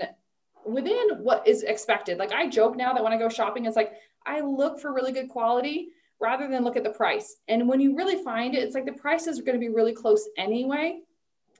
within 0.65 1.19
what 1.19 1.47
is 1.47 1.63
expected. 1.63 2.17
Like 2.17 2.31
I 2.31 2.47
joke 2.47 2.75
now 2.75 2.93
that 2.93 3.03
when 3.03 3.13
I 3.13 3.17
go 3.17 3.29
shopping, 3.29 3.65
it's 3.65 3.75
like 3.75 3.93
I 4.25 4.41
look 4.41 4.79
for 4.79 4.93
really 4.93 5.11
good 5.11 5.29
quality 5.29 5.89
rather 6.19 6.47
than 6.47 6.63
look 6.63 6.77
at 6.77 6.83
the 6.83 6.89
price. 6.89 7.37
And 7.47 7.67
when 7.67 7.79
you 7.79 7.95
really 7.95 8.23
find 8.23 8.55
it, 8.55 8.63
it's 8.63 8.73
like 8.73 8.85
the 8.85 8.93
prices 8.93 9.39
are 9.39 9.43
going 9.43 9.59
to 9.59 9.59
be 9.59 9.73
really 9.73 9.93
close 9.93 10.27
anyway, 10.37 11.01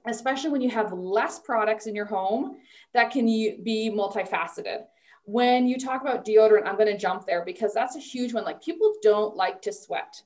especially 0.06 0.50
when 0.50 0.60
you 0.60 0.70
have 0.70 0.92
less 0.92 1.38
products 1.38 1.86
in 1.86 1.94
your 1.94 2.06
home 2.06 2.56
that 2.94 3.10
can 3.10 3.26
be 3.26 3.92
multifaceted. 3.94 4.84
When 5.26 5.68
you 5.68 5.78
talk 5.78 6.00
about 6.00 6.24
deodorant, 6.24 6.66
I'm 6.66 6.76
going 6.76 6.92
to 6.92 6.98
jump 6.98 7.26
there 7.26 7.44
because 7.44 7.74
that's 7.74 7.96
a 7.96 8.00
huge 8.00 8.32
one. 8.32 8.44
Like 8.44 8.62
people 8.62 8.94
don't 9.02 9.36
like 9.36 9.60
to 9.62 9.72
sweat. 9.72 10.22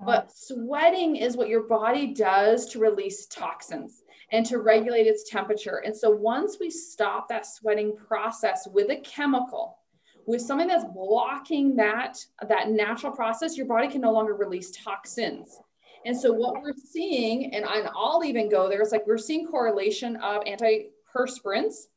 But 0.00 0.30
sweating 0.30 1.16
is 1.16 1.36
what 1.36 1.48
your 1.48 1.64
body 1.64 2.14
does 2.14 2.66
to 2.68 2.78
release 2.78 3.26
toxins 3.26 4.04
and 4.30 4.46
to 4.46 4.58
regulate 4.58 5.08
its 5.08 5.28
temperature. 5.28 5.82
And 5.84 5.96
so 5.96 6.08
once 6.10 6.58
we 6.60 6.70
stop 6.70 7.28
that 7.28 7.46
sweating 7.46 7.96
process 7.96 8.68
with 8.72 8.90
a 8.90 8.96
chemical, 9.00 9.78
with 10.26 10.40
something 10.42 10.68
that's 10.68 10.84
blocking 10.84 11.74
that 11.76 12.24
that 12.48 12.68
natural 12.68 13.10
process 13.10 13.56
your 13.56 13.66
body 13.66 13.88
can 13.88 14.02
no 14.02 14.12
longer 14.12 14.34
release 14.34 14.70
toxins 14.70 15.58
And 16.04 16.16
so 16.16 16.32
what 16.32 16.62
we're 16.62 16.74
seeing, 16.76 17.54
and 17.54 17.64
I'll 17.64 18.22
even 18.24 18.48
go 18.48 18.68
there, 18.68 18.80
it's 18.80 18.92
like 18.92 19.06
we're 19.06 19.18
seeing 19.18 19.46
correlation 19.46 20.16
of 20.16 20.42
antiperspirants, 20.44 21.88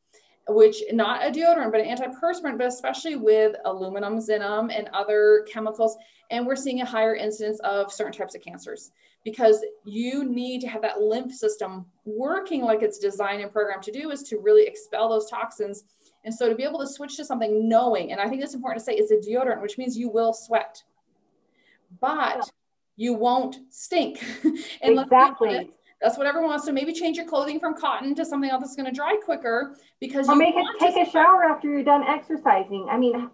which 0.47 0.83
not 0.91 1.25
a 1.25 1.31
deodorant, 1.31 1.71
but 1.71 1.81
an 1.81 1.95
antiperspirant, 1.95 2.57
but 2.57 2.67
especially 2.67 3.15
with 3.15 3.55
aluminums 3.65 4.29
in 4.29 4.39
them 4.39 4.69
and 4.69 4.89
other 4.93 5.45
chemicals. 5.51 5.97
And 6.29 6.45
we're 6.45 6.55
seeing 6.55 6.81
a 6.81 6.85
higher 6.85 7.15
incidence 7.15 7.59
of 7.59 7.91
certain 7.91 8.13
types 8.13 8.35
of 8.35 8.41
cancers 8.41 8.91
because 9.23 9.63
you 9.85 10.23
need 10.23 10.61
to 10.61 10.67
have 10.67 10.81
that 10.81 11.01
lymph 11.01 11.33
system 11.33 11.85
working 12.05 12.61
like 12.61 12.81
it's 12.81 12.97
designed 12.97 13.41
and 13.41 13.51
programmed 13.51 13.83
to 13.83 13.91
do 13.91 14.09
is 14.09 14.23
to 14.23 14.39
really 14.39 14.65
expel 14.65 15.09
those 15.09 15.29
toxins. 15.29 15.83
And 16.23 16.33
so 16.33 16.49
to 16.49 16.55
be 16.55 16.63
able 16.63 16.79
to 16.79 16.87
switch 16.87 17.17
to 17.17 17.25
something 17.25 17.67
knowing, 17.67 18.11
and 18.11 18.21
I 18.21 18.27
think 18.29 18.41
it's 18.41 18.53
important 18.53 18.79
to 18.79 18.85
say 18.85 18.95
it's 18.95 19.11
a 19.11 19.29
deodorant, 19.29 19.61
which 19.61 19.77
means 19.77 19.97
you 19.97 20.09
will 20.09 20.33
sweat, 20.33 20.83
but 21.99 22.49
you 22.95 23.13
won't 23.13 23.59
stink. 23.69 24.23
and 24.81 24.99
exactly. 24.99 25.71
That's 26.01 26.17
what 26.17 26.25
everyone 26.25 26.49
wants 26.49 26.65
to 26.65 26.71
maybe 26.71 26.93
change 26.93 27.17
your 27.17 27.27
clothing 27.27 27.59
from 27.59 27.75
cotton 27.75 28.15
to 28.15 28.25
something 28.25 28.49
else 28.49 28.61
that's 28.61 28.75
going 28.75 28.87
to 28.87 28.95
dry 28.95 29.17
quicker 29.23 29.75
because 29.99 30.27
or 30.27 30.35
make 30.35 30.55
it 30.55 30.65
take 30.79 30.95
a 30.95 31.09
shower 31.09 31.43
after 31.43 31.69
you're 31.69 31.83
done 31.83 32.03
exercising. 32.03 32.87
I 32.89 32.97
mean, 32.97 33.29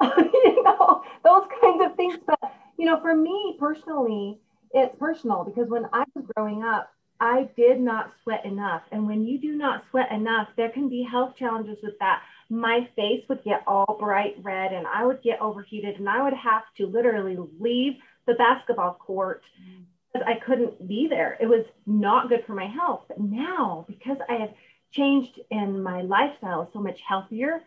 you 0.02 0.62
know, 0.62 1.02
those 1.24 1.44
kinds 1.60 1.82
of 1.84 1.96
things. 1.96 2.18
But 2.26 2.38
you 2.76 2.86
know, 2.86 3.00
for 3.00 3.16
me 3.16 3.56
personally, 3.58 4.38
it's 4.72 4.94
personal 4.98 5.44
because 5.44 5.68
when 5.70 5.86
I 5.92 6.04
was 6.14 6.26
growing 6.36 6.62
up, 6.62 6.92
I 7.20 7.48
did 7.56 7.80
not 7.80 8.12
sweat 8.22 8.44
enough. 8.44 8.82
And 8.92 9.06
when 9.06 9.24
you 9.24 9.38
do 9.38 9.52
not 9.52 9.84
sweat 9.90 10.10
enough, 10.10 10.48
there 10.56 10.70
can 10.70 10.88
be 10.88 11.02
health 11.02 11.36
challenges 11.38 11.78
with 11.82 11.98
that. 12.00 12.22
My 12.48 12.88
face 12.96 13.24
would 13.28 13.44
get 13.44 13.62
all 13.66 13.96
bright 14.00 14.36
red 14.42 14.72
and 14.72 14.86
I 14.86 15.04
would 15.04 15.22
get 15.22 15.40
overheated 15.40 15.96
and 15.96 16.08
I 16.08 16.22
would 16.22 16.32
have 16.32 16.62
to 16.78 16.86
literally 16.86 17.36
leave 17.58 17.94
the 18.26 18.34
basketball 18.34 18.94
court 18.94 19.42
mm. 19.60 19.84
Because 20.12 20.26
I 20.26 20.44
couldn't 20.44 20.86
be 20.88 21.06
there. 21.08 21.36
It 21.40 21.46
was 21.46 21.64
not 21.86 22.28
good 22.28 22.44
for 22.46 22.54
my 22.54 22.66
health. 22.66 23.04
But 23.08 23.20
now, 23.20 23.84
because 23.88 24.18
I 24.28 24.34
have 24.34 24.50
changed 24.92 25.38
in 25.50 25.82
my 25.82 26.02
lifestyle 26.02 26.62
is 26.62 26.68
so 26.72 26.80
much 26.80 27.00
healthier, 27.06 27.62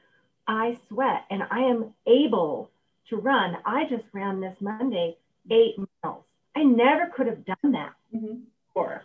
I 0.48 0.78
sweat 0.90 1.24
and 1.30 1.44
I 1.50 1.60
am 1.60 1.94
able 2.06 2.70
to 3.10 3.18
run. 3.18 3.58
I 3.66 3.86
just 3.86 4.04
ran 4.12 4.42
this 4.42 4.58
Monday 4.60 5.18
eight 5.52 5.76
miles. 6.04 6.24
I 6.56 6.64
never 6.64 7.08
could 7.08 7.28
have 7.28 7.46
done 7.46 7.72
that 7.72 7.94
mm-hmm. 8.14 8.40
before. 8.68 9.04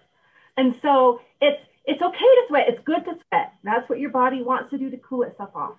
And 0.57 0.75
so 0.83 1.21
it's 1.41 1.63
it's 1.85 2.03
okay 2.03 2.19
to 2.19 2.43
sweat. 2.49 2.69
It's 2.69 2.83
good 2.85 3.05
to 3.05 3.13
sweat. 3.29 3.53
That's 3.65 3.89
what 3.89 3.99
your 3.99 4.11
body 4.11 4.43
wants 4.43 4.71
to 4.71 4.79
do 4.79 4.91
to 4.91 4.97
cool 4.99 5.23
itself 5.23 5.51
off 5.55 5.77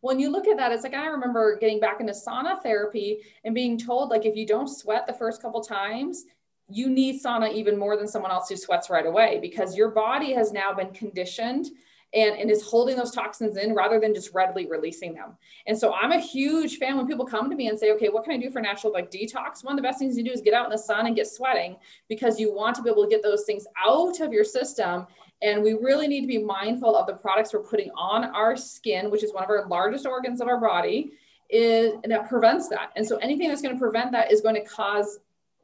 when 0.00 0.18
you 0.18 0.30
look 0.30 0.46
at 0.46 0.56
that, 0.56 0.72
it's 0.72 0.82
like 0.82 0.94
I 0.94 1.06
remember 1.06 1.58
getting 1.58 1.80
back 1.80 2.00
into 2.00 2.12
sauna 2.12 2.62
therapy 2.62 3.18
and 3.44 3.54
being 3.54 3.78
told 3.78 4.10
like 4.10 4.24
if 4.24 4.36
you 4.36 4.46
don't 4.46 4.68
sweat 4.68 5.06
the 5.06 5.12
first 5.12 5.42
couple 5.42 5.62
times, 5.62 6.24
you 6.68 6.88
need 6.88 7.22
sauna 7.22 7.52
even 7.52 7.78
more 7.78 7.96
than 7.96 8.08
someone 8.08 8.30
else 8.30 8.48
who 8.48 8.56
sweats 8.56 8.90
right 8.90 9.06
away 9.06 9.38
because 9.40 9.76
your 9.76 9.90
body 9.90 10.32
has 10.32 10.52
now 10.52 10.72
been 10.72 10.90
conditioned 10.92 11.66
and, 12.14 12.36
and 12.36 12.50
is 12.50 12.62
holding 12.62 12.96
those 12.96 13.10
toxins 13.10 13.56
in 13.56 13.74
rather 13.74 14.00
than 14.00 14.14
just 14.14 14.32
readily 14.32 14.66
releasing 14.66 15.12
them. 15.12 15.36
And 15.66 15.76
so 15.76 15.92
I'm 15.92 16.12
a 16.12 16.18
huge 16.18 16.78
fan 16.78 16.96
when 16.96 17.06
people 17.06 17.26
come 17.26 17.50
to 17.50 17.56
me 17.56 17.68
and 17.68 17.78
say, 17.78 17.92
okay, 17.92 18.08
what 18.08 18.24
can 18.24 18.32
I 18.32 18.38
do 18.38 18.50
for 18.50 18.60
natural 18.60 18.92
like 18.92 19.10
detox? 19.10 19.64
One 19.64 19.74
of 19.74 19.76
the 19.76 19.82
best 19.82 19.98
things 19.98 20.16
you 20.16 20.24
do 20.24 20.30
is 20.30 20.40
get 20.40 20.54
out 20.54 20.66
in 20.66 20.70
the 20.70 20.78
sun 20.78 21.06
and 21.06 21.16
get 21.16 21.26
sweating 21.26 21.76
because 22.08 22.40
you 22.40 22.54
want 22.54 22.76
to 22.76 22.82
be 22.82 22.90
able 22.90 23.04
to 23.04 23.10
get 23.10 23.22
those 23.22 23.44
things 23.44 23.66
out 23.84 24.20
of 24.20 24.32
your 24.32 24.44
system 24.44 25.06
and 25.42 25.62
we 25.62 25.74
really 25.74 26.08
need 26.08 26.22
to 26.22 26.26
be 26.26 26.38
mindful 26.38 26.96
of 26.96 27.06
the 27.06 27.12
products 27.12 27.52
we're 27.52 27.60
putting 27.60 27.90
on 27.90 28.24
our 28.24 28.56
skin, 28.56 29.10
which 29.10 29.22
is 29.22 29.34
one 29.34 29.44
of 29.44 29.50
our 29.50 29.66
largest 29.68 30.06
organs 30.06 30.40
of 30.40 30.48
our 30.48 30.60
body, 30.60 31.12
is 31.50 31.92
that 32.04 32.28
prevents 32.28 32.68
that. 32.68 32.90
And 32.96 33.06
so 33.06 33.18
anything 33.18 33.48
that's 33.48 33.62
going 33.62 33.74
to 33.74 33.78
prevent 33.78 34.12
that 34.12 34.32
is 34.32 34.40
going 34.40 34.54
to 34.54 34.64
cause 34.64 35.18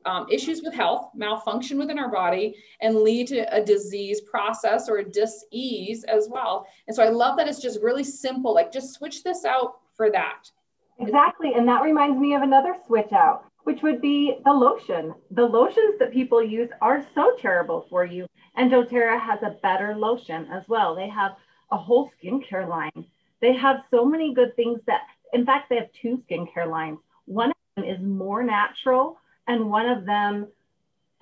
um, 0.04 0.26
issues 0.30 0.62
with 0.62 0.74
health, 0.74 1.10
malfunction 1.14 1.78
within 1.78 1.98
our 1.98 2.10
body, 2.10 2.56
and 2.80 2.96
lead 2.96 3.28
to 3.28 3.40
a 3.54 3.64
disease 3.64 4.20
process 4.22 4.88
or 4.88 4.98
a 4.98 5.04
dis-ease 5.04 6.04
as 6.04 6.28
well. 6.30 6.66
And 6.86 6.94
so 6.94 7.02
I 7.02 7.08
love 7.08 7.36
that 7.36 7.48
it's 7.48 7.60
just 7.60 7.80
really 7.80 8.04
simple. 8.04 8.54
Like 8.54 8.72
just 8.72 8.94
switch 8.94 9.22
this 9.22 9.44
out 9.44 9.80
for 9.96 10.10
that. 10.10 10.50
Exactly. 10.98 11.54
And 11.54 11.66
that 11.68 11.82
reminds 11.82 12.18
me 12.18 12.34
of 12.34 12.42
another 12.42 12.76
switch 12.86 13.12
out, 13.12 13.44
which 13.64 13.82
would 13.82 14.00
be 14.00 14.38
the 14.44 14.52
lotion. 14.52 15.14
The 15.30 15.44
lotions 15.44 15.98
that 15.98 16.12
people 16.12 16.42
use 16.42 16.70
are 16.80 17.04
so 17.14 17.34
terrible 17.40 17.86
for 17.88 18.04
you. 18.04 18.26
And 18.56 18.70
doTERRA 18.70 19.18
has 19.20 19.42
a 19.42 19.56
better 19.62 19.96
lotion 19.96 20.46
as 20.52 20.62
well. 20.68 20.94
They 20.94 21.08
have 21.08 21.32
a 21.70 21.76
whole 21.76 22.10
skincare 22.22 22.68
line. 22.68 23.06
They 23.40 23.54
have 23.54 23.84
so 23.90 24.04
many 24.04 24.34
good 24.34 24.54
things 24.54 24.80
that, 24.86 25.00
in 25.32 25.44
fact, 25.44 25.68
they 25.68 25.76
have 25.76 25.88
two 26.00 26.22
skincare 26.30 26.68
lines. 26.70 26.98
One 27.24 27.50
of 27.50 27.56
them 27.76 27.84
is 27.84 27.98
more 28.00 28.42
natural, 28.42 29.18
and 29.46 29.70
one 29.70 29.88
of 29.88 30.04
them, 30.04 30.48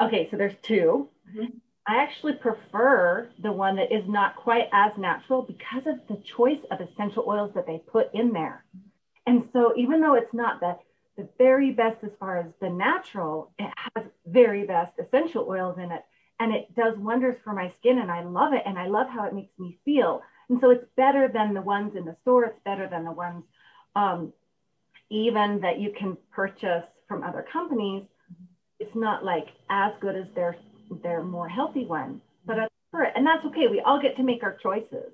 okay, 0.01 0.29
so 0.31 0.37
there's 0.37 0.57
2 0.63 1.09
mm-hmm. 1.29 1.45
I 1.87 2.03
actually 2.03 2.35
prefer 2.35 3.31
the 3.43 3.51
one 3.51 3.77
that 3.77 3.91
is 3.93 4.05
not 4.07 4.37
quite 4.37 4.69
as 4.73 4.93
natural 4.97 5.43
because 5.43 5.83
of 5.87 5.99
the 6.09 6.23
choice 6.37 6.61
of 6.71 6.81
essential 6.81 7.25
oils 7.27 7.53
that 7.55 7.67
they 7.67 7.79
put 7.79 8.15
in 8.15 8.33
there. 8.33 8.65
And 9.27 9.49
so, 9.53 9.73
even 9.77 10.01
though 10.01 10.15
it's 10.15 10.33
not 10.33 10.61
the 10.61 10.77
the 11.17 11.29
very 11.39 11.73
best 11.73 12.03
as 12.03 12.11
far 12.19 12.39
as 12.39 12.47
the 12.61 12.71
natural, 12.71 13.53
it 13.59 13.71
has 13.77 14.05
very 14.27 14.65
best 14.65 14.93
essential 14.99 15.47
oils 15.49 15.77
in 15.79 15.91
it 15.91 16.03
and 16.39 16.55
it 16.55 16.75
does 16.75 16.97
wonders 16.97 17.37
for 17.45 17.53
my 17.53 17.71
skin 17.79 17.99
and 17.99 18.11
I 18.11 18.25
love 18.25 18.55
it 18.55 18.63
and 18.65 18.79
I 18.79 18.87
love 18.87 19.09
how 19.09 19.25
it 19.25 19.35
makes 19.35 19.57
me 19.59 19.79
feel. 19.85 20.23
And 20.49 20.59
so 20.61 20.71
it's 20.71 20.87
better 20.97 21.29
than 21.29 21.53
the 21.53 21.61
ones 21.61 21.95
in 21.95 22.07
the 22.07 22.17
store. 22.23 22.45
It's 22.45 22.61
better 22.65 22.89
than 22.89 23.05
the 23.05 23.13
ones 23.13 23.45
um, 23.95 24.33
even 25.11 25.61
that 25.61 25.79
you 25.79 25.93
can 25.97 26.17
purchase 26.33 26.87
from 27.11 27.25
other 27.25 27.45
companies. 27.53 28.05
It's 28.79 28.95
not 28.95 29.25
like 29.25 29.49
as 29.69 29.93
good 30.01 30.15
as 30.15 30.27
their 30.37 30.57
their 31.03 31.25
more 31.25 31.49
healthy 31.49 31.85
one, 31.85 32.21
but 32.47 32.57
for 32.93 33.03
it, 33.03 33.13
and 33.17 33.27
that's 33.27 33.45
okay. 33.47 33.67
We 33.69 33.81
all 33.81 34.01
get 34.01 34.17
to 34.17 34.23
make 34.23 34.45
our 34.45 34.57
choices. 34.63 35.13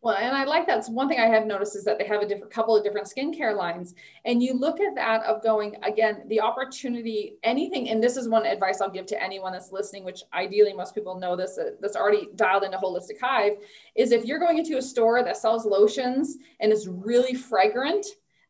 Well, 0.00 0.16
and 0.16 0.36
I 0.36 0.44
like 0.44 0.66
that's 0.66 0.88
one 0.88 1.08
thing 1.08 1.18
I 1.18 1.26
have 1.26 1.46
noticed 1.46 1.74
is 1.74 1.84
that 1.84 1.98
they 1.98 2.06
have 2.06 2.22
a 2.22 2.28
different 2.28 2.52
couple 2.52 2.76
of 2.76 2.84
different 2.84 3.08
skincare 3.08 3.56
lines. 3.56 3.94
And 4.26 4.40
you 4.40 4.52
look 4.54 4.80
at 4.80 4.94
that 4.94 5.24
of 5.24 5.42
going 5.42 5.74
again, 5.82 6.22
the 6.28 6.40
opportunity, 6.40 7.38
anything, 7.42 7.88
and 7.88 8.00
this 8.00 8.16
is 8.16 8.28
one 8.28 8.46
advice 8.46 8.80
I'll 8.80 8.90
give 8.90 9.06
to 9.06 9.20
anyone 9.20 9.52
that's 9.52 9.72
listening, 9.72 10.04
which 10.04 10.22
ideally 10.34 10.72
most 10.72 10.94
people 10.94 11.18
know 11.18 11.34
this, 11.34 11.58
uh, 11.58 11.70
that's 11.80 11.96
already 11.96 12.28
dialed 12.36 12.62
into 12.62 12.78
Holistic 12.78 13.18
Hive, 13.20 13.54
is 13.96 14.12
if 14.12 14.24
you're 14.24 14.38
going 14.38 14.58
into 14.58 14.76
a 14.76 14.82
store 14.82 15.24
that 15.24 15.36
sells 15.36 15.66
lotions 15.66 16.36
and 16.60 16.70
is 16.70 16.86
really 16.86 17.34
fragrant, 17.34 18.06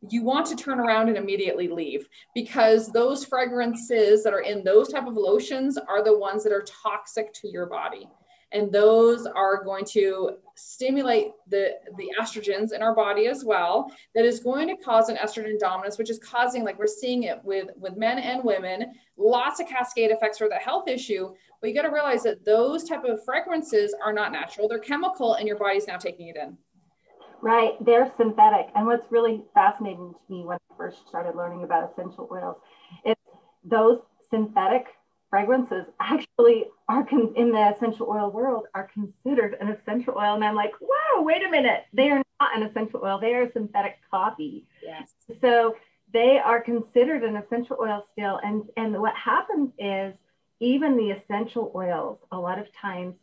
you 0.09 0.23
want 0.23 0.47
to 0.47 0.57
turn 0.57 0.79
around 0.79 1.09
and 1.09 1.17
immediately 1.17 1.69
leave 1.69 2.09
because 2.35 2.91
those 2.93 3.25
fragrances 3.25 4.23
that 4.23 4.33
are 4.33 4.41
in 4.41 4.63
those 4.63 4.89
type 4.89 5.07
of 5.07 5.15
lotions 5.15 5.77
are 5.77 6.05
the 6.05 6.17
ones 6.17 6.45
that 6.45 6.53
are 6.53 6.65
toxic 6.83 7.33
to 7.35 7.49
your 7.49 7.67
body. 7.67 8.09
And 8.51 8.73
those 8.73 9.27
are 9.27 9.63
going 9.63 9.85
to 9.91 10.39
stimulate 10.55 11.33
the 11.49 11.73
the 11.99 12.09
estrogens 12.19 12.73
in 12.73 12.83
our 12.83 12.95
body 12.95 13.27
as 13.27 13.45
well 13.45 13.93
that 14.15 14.25
is 14.25 14.41
going 14.41 14.69
to 14.69 14.83
cause 14.83 15.09
an 15.09 15.17
estrogen 15.17 15.59
dominance 15.59 15.99
which 15.99 16.11
is 16.11 16.19
causing 16.19 16.65
like 16.65 16.79
we're 16.79 16.87
seeing 16.87 17.25
it 17.25 17.39
with 17.45 17.69
with 17.77 17.97
men 17.97 18.19
and 18.19 18.43
women 18.43 18.87
lots 19.19 19.61
of 19.61 19.69
cascade 19.69 20.11
effects 20.11 20.39
for 20.39 20.49
the 20.49 20.55
health 20.55 20.89
issue. 20.89 21.35
But 21.61 21.69
you 21.69 21.77
got 21.77 21.83
to 21.83 21.93
realize 21.93 22.23
that 22.23 22.45
those 22.45 22.85
type 22.85 23.05
of 23.05 23.23
fragrances 23.25 23.95
are 24.03 24.13
not 24.13 24.33
natural. 24.33 24.67
They're 24.67 24.79
chemical 24.79 25.35
and 25.35 25.47
your 25.47 25.59
body's 25.59 25.87
now 25.87 25.99
taking 25.99 26.29
it 26.29 26.37
in 26.37 26.57
right 27.43 27.73
they're 27.85 28.13
synthetic 28.17 28.69
and 28.75 28.87
what's 28.87 29.11
really 29.11 29.43
fascinating 29.55 30.13
to 30.13 30.33
me 30.33 30.45
when 30.45 30.57
i 30.57 30.75
first 30.77 31.07
started 31.09 31.37
learning 31.37 31.63
about 31.63 31.91
essential 31.91 32.29
oils 32.33 32.57
is 33.05 33.15
those 33.65 34.01
synthetic 34.31 34.87
fragrances 35.31 35.87
actually 36.01 36.67
are 36.89 37.05
con- 37.05 37.35
in 37.37 37.53
the 37.53 37.75
essential 37.75 38.09
oil 38.09 38.31
world 38.31 38.65
are 38.75 38.91
considered 38.93 39.57
an 39.61 39.69
essential 39.69 40.15
oil. 40.17 40.35
And 40.35 40.45
I'm 40.45 40.55
like, 40.55 40.73
wow, 40.81 41.23
wait 41.23 41.45
a 41.45 41.51
minute. 41.51 41.85
They 41.93 42.11
are 42.11 42.23
not 42.41 42.57
an 42.57 42.63
essential 42.63 43.01
oil. 43.05 43.19
They 43.21 43.35
are 43.35 43.43
a 43.43 43.53
synthetic 43.53 43.99
coffee. 44.11 44.67
Yes. 44.83 45.11
So 45.41 45.77
they 46.13 46.39
are 46.39 46.61
considered 46.61 47.23
an 47.25 47.37
essential 47.37 47.77
oil 47.81 48.07
still. 48.13 48.41
And, 48.43 48.65
and 48.77 48.99
what 48.99 49.15
happens 49.15 49.71
is 49.79 50.15
even 50.61 50.97
the 50.97 51.11
essential 51.11 51.71
oils, 51.75 52.19
a 52.33 52.39
lot 52.39 52.59
of 52.59 52.67
times 52.75 53.15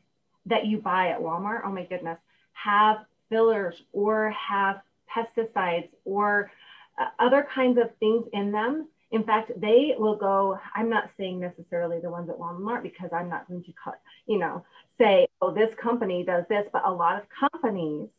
that 0.45 0.65
you 0.65 0.77
buy 0.77 1.09
at 1.09 1.19
Walmart, 1.19 1.61
oh 1.65 1.71
my 1.71 1.85
goodness, 1.85 2.19
have 2.53 2.97
fillers 3.29 3.75
or 3.91 4.31
have 4.31 4.81
pesticides 5.15 5.89
or 6.03 6.51
uh, 6.99 7.07
other 7.19 7.47
kinds 7.53 7.77
of 7.77 7.89
things 7.99 8.25
in 8.33 8.51
them 8.51 8.87
in 9.11 9.23
fact, 9.23 9.51
they 9.61 9.95
will 9.97 10.17
go, 10.17 10.59
I'm 10.75 10.89
not 10.89 11.09
saying 11.17 11.39
necessarily 11.39 11.99
the 12.01 12.09
ones 12.09 12.29
at 12.29 12.37
Walmart 12.37 12.83
because 12.83 13.11
I'm 13.13 13.29
not 13.29 13.47
going 13.47 13.63
to 13.63 13.73
cut, 13.81 13.99
you 14.27 14.37
know, 14.37 14.65
say, 14.97 15.27
oh, 15.41 15.53
this 15.53 15.73
company 15.81 16.23
does 16.23 16.43
this, 16.49 16.65
but 16.73 16.81
a 16.85 16.91
lot 16.91 17.21
of 17.21 17.51
companies 17.51 18.09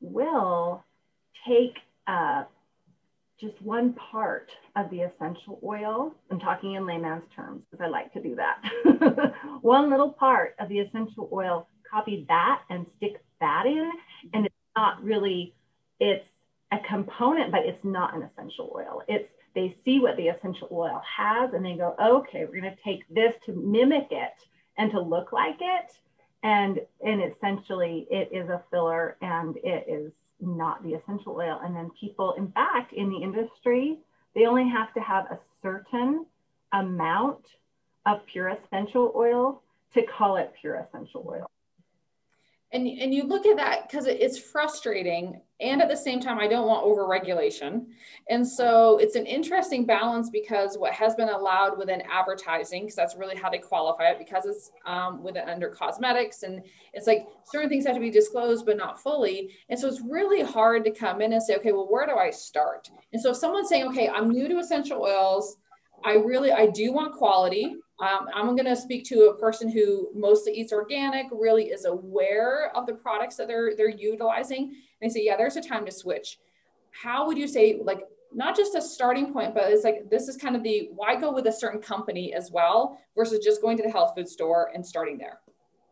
will 0.00 0.82
take 1.46 1.76
uh, 2.06 2.44
just 3.38 3.60
one 3.62 3.92
part 3.92 4.48
of 4.76 4.90
the 4.90 5.02
essential 5.02 5.60
oil. 5.62 6.14
I'm 6.30 6.40
talking 6.40 6.74
in 6.74 6.86
layman's 6.86 7.24
terms 7.36 7.62
because 7.70 7.84
I 7.84 7.88
like 7.88 8.12
to 8.14 8.22
do 8.22 8.34
that. 8.36 9.34
one 9.60 9.90
little 9.90 10.10
part 10.10 10.56
of 10.58 10.68
the 10.68 10.80
essential 10.80 11.28
oil, 11.32 11.68
copy 11.92 12.24
that 12.28 12.62
and 12.70 12.86
stick 12.96 13.22
that 13.40 13.66
in. 13.66 13.90
And 14.32 14.46
it's 14.46 14.54
not 14.76 15.02
really, 15.02 15.54
it's 16.00 16.28
a 16.72 16.78
component, 16.78 17.52
but 17.52 17.66
it's 17.66 17.84
not 17.84 18.14
an 18.14 18.22
essential 18.22 18.72
oil. 18.74 19.02
It's 19.08 19.28
they 19.54 19.76
see 19.84 20.00
what 20.00 20.16
the 20.16 20.28
essential 20.28 20.68
oil 20.72 21.02
has 21.04 21.52
and 21.52 21.64
they 21.64 21.74
go, 21.74 21.94
okay, 22.00 22.44
we're 22.44 22.60
going 22.60 22.74
to 22.74 22.82
take 22.82 23.06
this 23.10 23.34
to 23.44 23.52
mimic 23.52 24.08
it 24.10 24.32
and 24.78 24.90
to 24.90 25.00
look 25.00 25.32
like 25.32 25.58
it. 25.60 25.92
And, 26.42 26.80
and 27.04 27.22
essentially 27.22 28.06
it 28.10 28.30
is 28.32 28.48
a 28.48 28.62
filler 28.70 29.16
and 29.20 29.56
it 29.58 29.84
is 29.86 30.10
not 30.40 30.82
the 30.82 30.94
essential 30.94 31.36
oil. 31.36 31.60
And 31.62 31.76
then 31.76 31.90
people, 32.00 32.32
in 32.38 32.50
fact, 32.52 32.92
in 32.94 33.10
the 33.10 33.18
industry, 33.18 33.98
they 34.34 34.46
only 34.46 34.68
have 34.68 34.92
to 34.94 35.00
have 35.00 35.26
a 35.26 35.38
certain 35.62 36.24
amount 36.72 37.44
of 38.06 38.24
pure 38.26 38.48
essential 38.48 39.12
oil 39.14 39.62
to 39.92 40.02
call 40.02 40.36
it 40.36 40.52
pure 40.58 40.76
essential 40.76 41.26
oil 41.28 41.51
and 42.72 42.86
and 42.86 43.14
you 43.14 43.24
look 43.24 43.46
at 43.46 43.56
that 43.56 43.88
because 43.88 44.06
it's 44.06 44.38
frustrating 44.38 45.40
and 45.60 45.80
at 45.82 45.88
the 45.88 45.96
same 45.96 46.20
time 46.20 46.38
i 46.38 46.46
don't 46.46 46.66
want 46.66 46.84
over 46.84 47.06
regulation 47.06 47.86
and 48.30 48.46
so 48.46 48.98
it's 48.98 49.14
an 49.14 49.26
interesting 49.26 49.84
balance 49.84 50.30
because 50.30 50.76
what 50.78 50.92
has 50.92 51.14
been 51.14 51.28
allowed 51.28 51.76
within 51.76 52.02
advertising 52.10 52.82
because 52.82 52.96
that's 52.96 53.16
really 53.16 53.36
how 53.36 53.50
they 53.50 53.58
qualify 53.58 54.04
it 54.04 54.18
because 54.18 54.46
it's 54.46 54.70
um, 54.86 55.22
within 55.22 55.48
under 55.48 55.68
cosmetics 55.68 56.42
and 56.42 56.62
it's 56.92 57.06
like 57.06 57.26
certain 57.44 57.68
things 57.68 57.86
have 57.86 57.94
to 57.94 58.00
be 58.00 58.10
disclosed 58.10 58.64
but 58.66 58.76
not 58.76 59.00
fully. 59.02 59.50
And 59.68 59.78
so 59.78 59.88
it's 59.88 60.00
really 60.00 60.42
hard 60.42 60.84
to 60.84 60.90
come 60.90 61.20
in 61.20 61.32
and 61.32 61.42
say 61.42 61.56
okay 61.56 61.72
well 61.72 61.88
where 61.90 62.06
do 62.06 62.16
i 62.16 62.30
start? 62.30 62.90
And 63.12 63.20
so 63.20 63.30
if 63.30 63.36
someone's 63.36 63.68
saying 63.68 63.86
okay 63.88 64.08
i'm 64.08 64.30
new 64.30 64.48
to 64.48 64.58
essential 64.58 65.02
oils. 65.02 65.56
I 66.04 66.14
really 66.14 66.50
i 66.52 66.66
do 66.66 66.92
want 66.92 67.14
quality 67.14 67.76
um, 68.00 68.26
I'm 68.34 68.56
going 68.56 68.64
to 68.64 68.76
speak 68.76 69.04
to 69.06 69.26
a 69.26 69.38
person 69.38 69.68
who 69.68 70.08
mostly 70.14 70.52
eats 70.54 70.72
organic, 70.72 71.26
really 71.30 71.66
is 71.66 71.84
aware 71.84 72.72
of 72.74 72.86
the 72.86 72.94
products 72.94 73.36
that 73.36 73.46
they're 73.46 73.76
they're 73.76 73.90
utilizing, 73.90 74.64
and 74.64 74.74
they 75.00 75.08
say, 75.08 75.24
yeah, 75.24 75.36
there's 75.36 75.56
a 75.56 75.62
time 75.62 75.84
to 75.86 75.92
switch. 75.92 76.38
How 76.90 77.26
would 77.26 77.38
you 77.38 77.46
say, 77.46 77.80
like, 77.82 78.00
not 78.34 78.56
just 78.56 78.74
a 78.74 78.82
starting 78.82 79.32
point, 79.32 79.54
but 79.54 79.70
it's 79.70 79.84
like 79.84 80.10
this 80.10 80.28
is 80.28 80.36
kind 80.36 80.56
of 80.56 80.62
the 80.62 80.90
why 80.94 81.16
go 81.16 81.32
with 81.32 81.46
a 81.46 81.52
certain 81.52 81.80
company 81.80 82.34
as 82.34 82.50
well 82.50 82.98
versus 83.16 83.38
just 83.44 83.60
going 83.60 83.76
to 83.76 83.82
the 83.82 83.90
health 83.90 84.14
food 84.16 84.28
store 84.28 84.70
and 84.74 84.84
starting 84.84 85.18
there. 85.18 85.40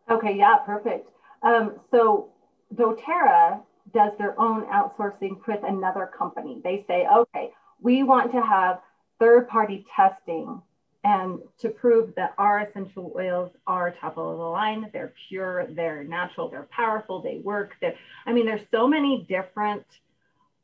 Okay, 0.09 0.35
yeah, 0.35 0.57
perfect. 0.65 1.07
Um, 1.43 1.79
so 1.91 2.29
doTERRA 2.75 3.61
does 3.93 4.11
their 4.17 4.39
own 4.39 4.65
outsourcing 4.65 5.37
with 5.47 5.59
another 5.63 6.09
company. 6.17 6.61
They 6.63 6.83
say, 6.87 7.07
okay, 7.13 7.51
we 7.79 8.03
want 8.03 8.31
to 8.31 8.41
have 8.41 8.79
third 9.19 9.47
party 9.47 9.85
testing 9.95 10.61
and 11.03 11.39
to 11.59 11.69
prove 11.69 12.13
that 12.15 12.33
our 12.37 12.59
essential 12.59 13.11
oils 13.17 13.51
are 13.65 13.91
top 13.99 14.17
of 14.17 14.37
the 14.37 14.43
line, 14.43 14.89
they're 14.93 15.13
pure, 15.27 15.67
they're 15.71 16.03
natural, 16.03 16.47
they're 16.49 16.67
powerful, 16.69 17.21
they 17.21 17.41
work. 17.43 17.73
They're, 17.81 17.95
I 18.25 18.33
mean, 18.33 18.45
there's 18.45 18.67
so 18.69 18.87
many 18.87 19.25
different 19.27 19.85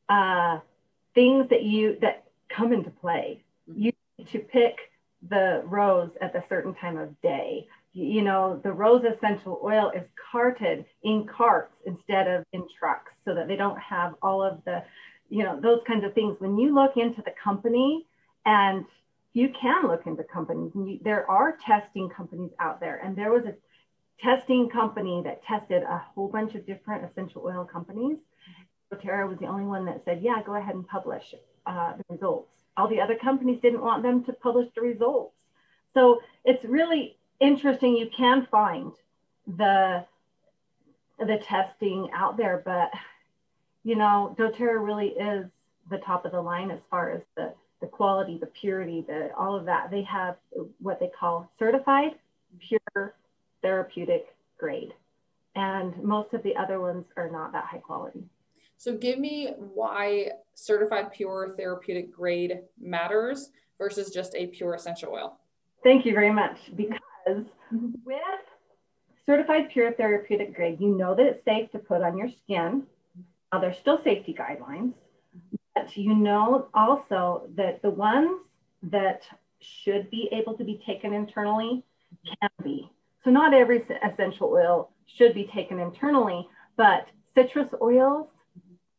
uh, 0.09 0.59
things 1.15 1.49
that 1.49 1.63
you 1.63 1.97
that 2.01 2.25
come 2.49 2.71
into 2.71 2.91
play. 2.91 3.43
Mm-hmm. 3.69 3.81
You 3.81 3.91
need 4.17 4.29
to 4.31 4.39
pick 4.39 4.75
the 5.27 5.63
rose 5.65 6.11
at 6.21 6.35
a 6.35 6.43
certain 6.49 6.75
time 6.75 6.97
of 6.97 7.19
day. 7.21 7.67
You 7.93 8.21
know, 8.21 8.61
the 8.63 8.71
rose 8.71 9.03
essential 9.03 9.59
oil 9.63 9.89
is 9.89 10.03
carted 10.31 10.85
in 11.01 11.25
carts 11.25 11.73
instead 11.87 12.27
of 12.27 12.43
in 12.53 12.63
trucks 12.77 13.11
so 13.25 13.33
that 13.33 13.47
they 13.47 13.55
don't 13.55 13.79
have 13.79 14.13
all 14.21 14.43
of 14.43 14.63
the, 14.65 14.83
you 15.29 15.43
know, 15.43 15.59
those 15.59 15.79
kinds 15.87 16.05
of 16.05 16.13
things. 16.13 16.35
When 16.37 16.59
you 16.59 16.75
look 16.75 16.95
into 16.95 17.23
the 17.23 17.33
company 17.43 18.05
and 18.45 18.85
you 19.37 19.49
can 19.49 19.87
look 19.87 20.07
into 20.07 20.23
companies. 20.23 20.71
You, 20.73 20.99
there 21.03 21.29
are 21.29 21.55
testing 21.63 22.09
companies 22.09 22.49
out 22.59 22.79
there, 22.79 22.97
and 23.03 23.15
there 23.15 23.31
was 23.31 23.45
a 23.45 23.53
testing 24.19 24.67
company 24.67 25.21
that 25.25 25.43
tested 25.43 25.83
a 25.83 25.99
whole 25.99 26.27
bunch 26.27 26.55
of 26.55 26.65
different 26.65 27.05
essential 27.05 27.43
oil 27.45 27.63
companies. 27.63 28.17
doTERRA 28.91 29.29
was 29.29 29.37
the 29.37 29.45
only 29.45 29.65
one 29.65 29.85
that 29.85 30.03
said, 30.05 30.23
"Yeah, 30.23 30.41
go 30.43 30.55
ahead 30.55 30.73
and 30.73 30.87
publish 30.87 31.35
uh, 31.67 31.93
the 31.97 32.03
results." 32.09 32.49
All 32.77 32.87
the 32.87 32.99
other 32.99 33.13
companies 33.15 33.59
didn't 33.61 33.81
want 33.81 34.01
them 34.01 34.23
to 34.23 34.33
publish 34.33 34.69
the 34.73 34.81
results. 34.81 35.35
So 35.93 36.19
it's 36.43 36.65
really 36.65 37.15
interesting. 37.39 37.95
You 37.95 38.09
can 38.09 38.47
find 38.49 38.91
the 39.45 40.03
the 41.19 41.37
testing 41.43 42.09
out 42.11 42.37
there, 42.37 42.63
but 42.65 42.89
you 43.83 43.95
know, 43.95 44.35
doTERRA 44.39 44.83
really 44.83 45.09
is 45.09 45.45
the 45.91 45.99
top 45.99 46.25
of 46.25 46.31
the 46.31 46.41
line 46.41 46.71
as 46.71 46.79
far 46.89 47.11
as 47.11 47.21
the 47.35 47.53
the 47.81 47.87
quality, 47.87 48.37
the 48.37 48.47
purity, 48.47 49.05
the 49.07 49.29
all 49.37 49.55
of 49.55 49.65
that. 49.65 49.91
They 49.91 50.03
have 50.03 50.37
what 50.79 50.99
they 50.99 51.09
call 51.09 51.51
certified 51.59 52.15
pure 52.59 53.15
therapeutic 53.61 54.27
grade. 54.57 54.93
And 55.55 55.97
most 56.03 56.33
of 56.33 56.43
the 56.43 56.55
other 56.55 56.79
ones 56.79 57.05
are 57.15 57.29
not 57.29 57.51
that 57.53 57.65
high 57.65 57.79
quality. 57.79 58.23
So 58.77 58.95
give 58.95 59.17
me 59.17 59.53
why 59.57 60.29
certified 60.53 61.11
pure 61.11 61.55
therapeutic 61.57 62.13
grade 62.13 62.59
matters 62.79 63.49
versus 63.77 64.11
just 64.11 64.35
a 64.35 64.47
pure 64.47 64.75
essential 64.75 65.11
oil. 65.13 65.37
Thank 65.83 66.05
you 66.05 66.13
very 66.13 66.31
much. 66.31 66.57
Because 66.75 66.99
mm-hmm. 67.27 67.89
with 68.05 68.17
certified 69.25 69.69
pure 69.71 69.93
therapeutic 69.93 70.55
grade, 70.55 70.79
you 70.79 70.89
know 70.89 71.15
that 71.15 71.25
it's 71.25 71.45
safe 71.45 71.71
to 71.71 71.79
put 71.79 72.01
on 72.01 72.17
your 72.17 72.29
skin. 72.43 72.83
Now, 73.51 73.59
there's 73.59 73.77
still 73.77 73.99
safety 74.03 74.35
guidelines, 74.37 74.93
you 75.97 76.15
know 76.15 76.67
also 76.73 77.43
that 77.55 77.81
the 77.81 77.89
ones 77.89 78.39
that 78.83 79.23
should 79.59 80.09
be 80.09 80.29
able 80.31 80.53
to 80.55 80.63
be 80.63 80.81
taken 80.85 81.13
internally 81.13 81.83
can 82.25 82.49
be. 82.63 82.89
So 83.23 83.31
not 83.31 83.53
every 83.53 83.83
essential 84.03 84.49
oil 84.49 84.91
should 85.05 85.33
be 85.33 85.49
taken 85.53 85.79
internally, 85.79 86.47
but 86.75 87.07
citrus 87.35 87.73
oils, 87.81 88.27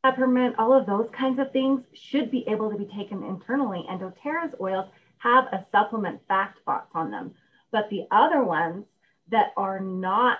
peppermint, 0.03 0.57
all 0.59 0.73
of 0.73 0.87
those 0.87 1.09
kinds 1.13 1.39
of 1.39 1.53
things 1.53 1.83
should 1.95 2.31
be 2.31 2.45
able 2.49 2.71
to 2.71 2.77
be 2.77 2.87
taken 2.97 3.23
internally. 3.23 3.85
And 3.89 4.01
doTERRA's 4.01 4.55
oils 4.61 4.89
have 5.19 5.47
a 5.47 5.65
supplement 5.73 6.21
fact 6.29 6.65
box 6.65 6.89
on 6.95 7.11
them. 7.11 7.35
But 7.71 7.91
the 7.91 8.07
other 8.11 8.43
ones 8.43 8.85
that 9.31 9.53
are 9.57 9.81
not 9.81 10.39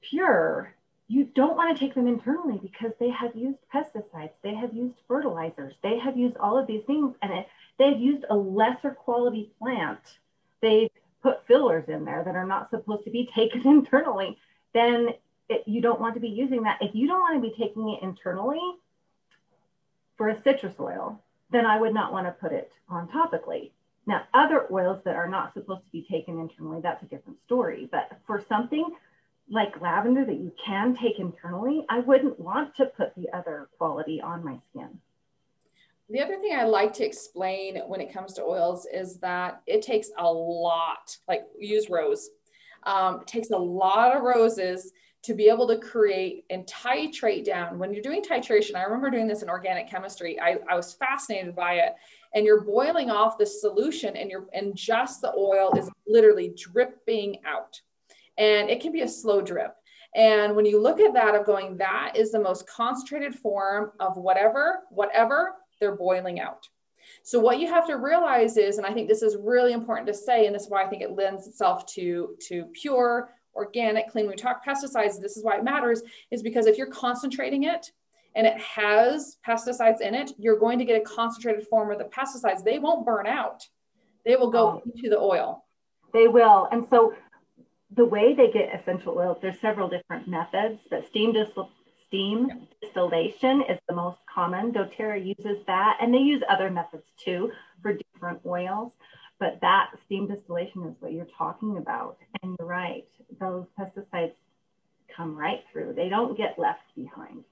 pure 0.00 0.74
you 1.08 1.24
don't 1.24 1.56
want 1.56 1.74
to 1.74 1.80
take 1.84 1.94
them 1.94 2.06
internally 2.06 2.58
because 2.62 2.92
they 3.00 3.08
have 3.08 3.34
used 3.34 3.58
pesticides, 3.74 4.30
they 4.42 4.54
have 4.54 4.74
used 4.74 4.94
fertilizers, 5.08 5.74
they 5.82 5.98
have 5.98 6.18
used 6.18 6.36
all 6.36 6.58
of 6.58 6.66
these 6.66 6.84
things, 6.84 7.14
and 7.22 7.44
they've 7.78 7.98
used 7.98 8.26
a 8.28 8.36
lesser 8.36 8.90
quality 8.90 9.50
plant. 9.58 9.98
They've 10.60 10.90
put 11.22 11.46
fillers 11.46 11.88
in 11.88 12.04
there 12.04 12.22
that 12.24 12.36
are 12.36 12.46
not 12.46 12.68
supposed 12.70 13.04
to 13.04 13.10
be 13.10 13.28
taken 13.34 13.66
internally. 13.66 14.36
Then 14.74 15.08
it, 15.48 15.64
you 15.66 15.80
don't 15.80 16.00
want 16.00 16.14
to 16.14 16.20
be 16.20 16.28
using 16.28 16.62
that. 16.64 16.78
If 16.82 16.94
you 16.94 17.08
don't 17.08 17.20
want 17.20 17.42
to 17.42 17.48
be 17.48 17.56
taking 17.56 17.88
it 17.88 18.02
internally 18.02 18.60
for 20.18 20.28
a 20.28 20.42
citrus 20.42 20.74
oil, 20.78 21.22
then 21.50 21.64
I 21.64 21.80
would 21.80 21.94
not 21.94 22.12
want 22.12 22.26
to 22.26 22.32
put 22.32 22.52
it 22.52 22.70
on 22.90 23.08
topically. 23.08 23.70
Now, 24.06 24.24
other 24.34 24.66
oils 24.70 25.00
that 25.04 25.16
are 25.16 25.28
not 25.28 25.54
supposed 25.54 25.84
to 25.84 25.90
be 25.90 26.06
taken 26.10 26.38
internally, 26.38 26.80
that's 26.82 27.02
a 27.02 27.06
different 27.06 27.38
story. 27.46 27.88
But 27.90 28.10
for 28.26 28.44
something 28.46 28.90
like 29.50 29.80
lavender 29.80 30.24
that 30.24 30.38
you 30.38 30.52
can 30.64 30.94
take 30.94 31.18
internally, 31.18 31.84
I 31.88 32.00
wouldn't 32.00 32.38
want 32.38 32.74
to 32.76 32.86
put 32.86 33.14
the 33.14 33.28
other 33.32 33.68
quality 33.78 34.20
on 34.20 34.44
my 34.44 34.58
skin. 34.70 34.98
The 36.10 36.20
other 36.20 36.38
thing 36.38 36.56
I 36.56 36.64
like 36.64 36.94
to 36.94 37.04
explain 37.04 37.78
when 37.86 38.00
it 38.00 38.12
comes 38.12 38.32
to 38.34 38.42
oils 38.42 38.86
is 38.92 39.18
that 39.18 39.60
it 39.66 39.82
takes 39.82 40.10
a 40.16 40.32
lot, 40.32 41.16
like 41.28 41.42
use 41.58 41.90
rose, 41.90 42.30
um, 42.84 43.20
it 43.20 43.26
takes 43.26 43.50
a 43.50 43.56
lot 43.56 44.16
of 44.16 44.22
roses 44.22 44.92
to 45.22 45.34
be 45.34 45.48
able 45.48 45.66
to 45.68 45.78
create 45.78 46.44
and 46.48 46.64
titrate 46.66 47.44
down. 47.44 47.78
When 47.78 47.92
you're 47.92 48.02
doing 48.02 48.22
titration, 48.22 48.76
I 48.76 48.84
remember 48.84 49.10
doing 49.10 49.26
this 49.26 49.42
in 49.42 49.50
organic 49.50 49.90
chemistry. 49.90 50.38
I, 50.40 50.58
I 50.70 50.76
was 50.76 50.94
fascinated 50.94 51.54
by 51.54 51.74
it. 51.74 51.94
And 52.34 52.46
you're 52.46 52.62
boiling 52.62 53.10
off 53.10 53.36
the 53.36 53.46
solution 53.46 54.16
and 54.16 54.30
you're 54.30 54.46
and 54.52 54.76
just 54.76 55.20
the 55.20 55.32
oil 55.36 55.72
is 55.76 55.90
literally 56.06 56.54
dripping 56.56 57.40
out 57.44 57.80
and 58.38 58.70
it 58.70 58.80
can 58.80 58.92
be 58.92 59.02
a 59.02 59.08
slow 59.08 59.42
drip. 59.42 59.74
And 60.14 60.56
when 60.56 60.64
you 60.64 60.80
look 60.80 61.00
at 61.00 61.12
that 61.14 61.34
of 61.34 61.44
going, 61.44 61.76
that 61.76 62.14
is 62.16 62.32
the 62.32 62.40
most 62.40 62.66
concentrated 62.66 63.34
form 63.34 63.92
of 64.00 64.16
whatever, 64.16 64.80
whatever 64.90 65.54
they're 65.80 65.96
boiling 65.96 66.40
out. 66.40 66.66
So 67.22 67.38
what 67.40 67.58
you 67.58 67.66
have 67.68 67.86
to 67.88 67.96
realize 67.96 68.56
is, 68.56 68.78
and 68.78 68.86
I 68.86 68.92
think 68.92 69.08
this 69.08 69.22
is 69.22 69.36
really 69.38 69.72
important 69.72 70.06
to 70.08 70.14
say, 70.14 70.46
and 70.46 70.54
this 70.54 70.62
is 70.62 70.70
why 70.70 70.82
I 70.82 70.88
think 70.88 71.02
it 71.02 71.12
lends 71.12 71.46
itself 71.46 71.86
to, 71.94 72.36
to 72.48 72.64
pure, 72.72 73.30
organic, 73.54 74.08
clean. 74.08 74.26
When 74.26 74.32
we 74.32 74.36
talk 74.36 74.64
pesticides, 74.64 75.20
this 75.20 75.36
is 75.36 75.44
why 75.44 75.58
it 75.58 75.64
matters, 75.64 76.02
is 76.30 76.42
because 76.42 76.66
if 76.66 76.78
you're 76.78 76.86
concentrating 76.86 77.64
it 77.64 77.90
and 78.34 78.46
it 78.46 78.58
has 78.58 79.36
pesticides 79.46 80.00
in 80.00 80.14
it, 80.14 80.32
you're 80.38 80.58
going 80.58 80.78
to 80.78 80.84
get 80.84 81.00
a 81.00 81.04
concentrated 81.04 81.66
form 81.66 81.90
of 81.90 81.98
the 81.98 82.04
pesticides. 82.04 82.64
They 82.64 82.78
won't 82.78 83.06
burn 83.06 83.26
out. 83.26 83.66
They 84.24 84.36
will 84.36 84.50
go 84.50 84.82
oh. 84.84 84.90
into 84.94 85.10
the 85.10 85.18
oil. 85.18 85.64
They 86.12 86.28
will. 86.28 86.68
And 86.72 86.86
so 86.88 87.14
the 87.98 88.04
way 88.04 88.32
they 88.32 88.50
get 88.50 88.72
essential 88.72 89.18
oils, 89.18 89.38
there's 89.42 89.60
several 89.60 89.88
different 89.88 90.28
methods, 90.28 90.78
but 90.88 91.06
steam, 91.06 91.32
dis- 91.32 91.48
steam 92.06 92.68
distillation 92.80 93.62
is 93.68 93.78
the 93.88 93.94
most 93.94 94.18
common. 94.32 94.72
doTERRA 94.72 95.26
uses 95.36 95.66
that, 95.66 95.98
and 96.00 96.14
they 96.14 96.18
use 96.18 96.42
other 96.48 96.70
methods 96.70 97.04
too 97.22 97.50
for 97.82 97.98
different 98.14 98.40
oils. 98.46 98.92
But 99.40 99.60
that 99.60 99.90
steam 100.06 100.28
distillation 100.28 100.84
is 100.84 100.94
what 101.00 101.12
you're 101.12 101.26
talking 101.36 101.76
about. 101.76 102.18
And 102.42 102.56
you're 102.58 102.68
right, 102.68 103.04
those 103.40 103.66
pesticides 103.78 104.32
come 105.14 105.36
right 105.36 105.64
through. 105.72 105.94
They 105.94 106.08
don't 106.08 106.36
get 106.36 106.58
left 106.58 106.94
behind. 106.94 107.44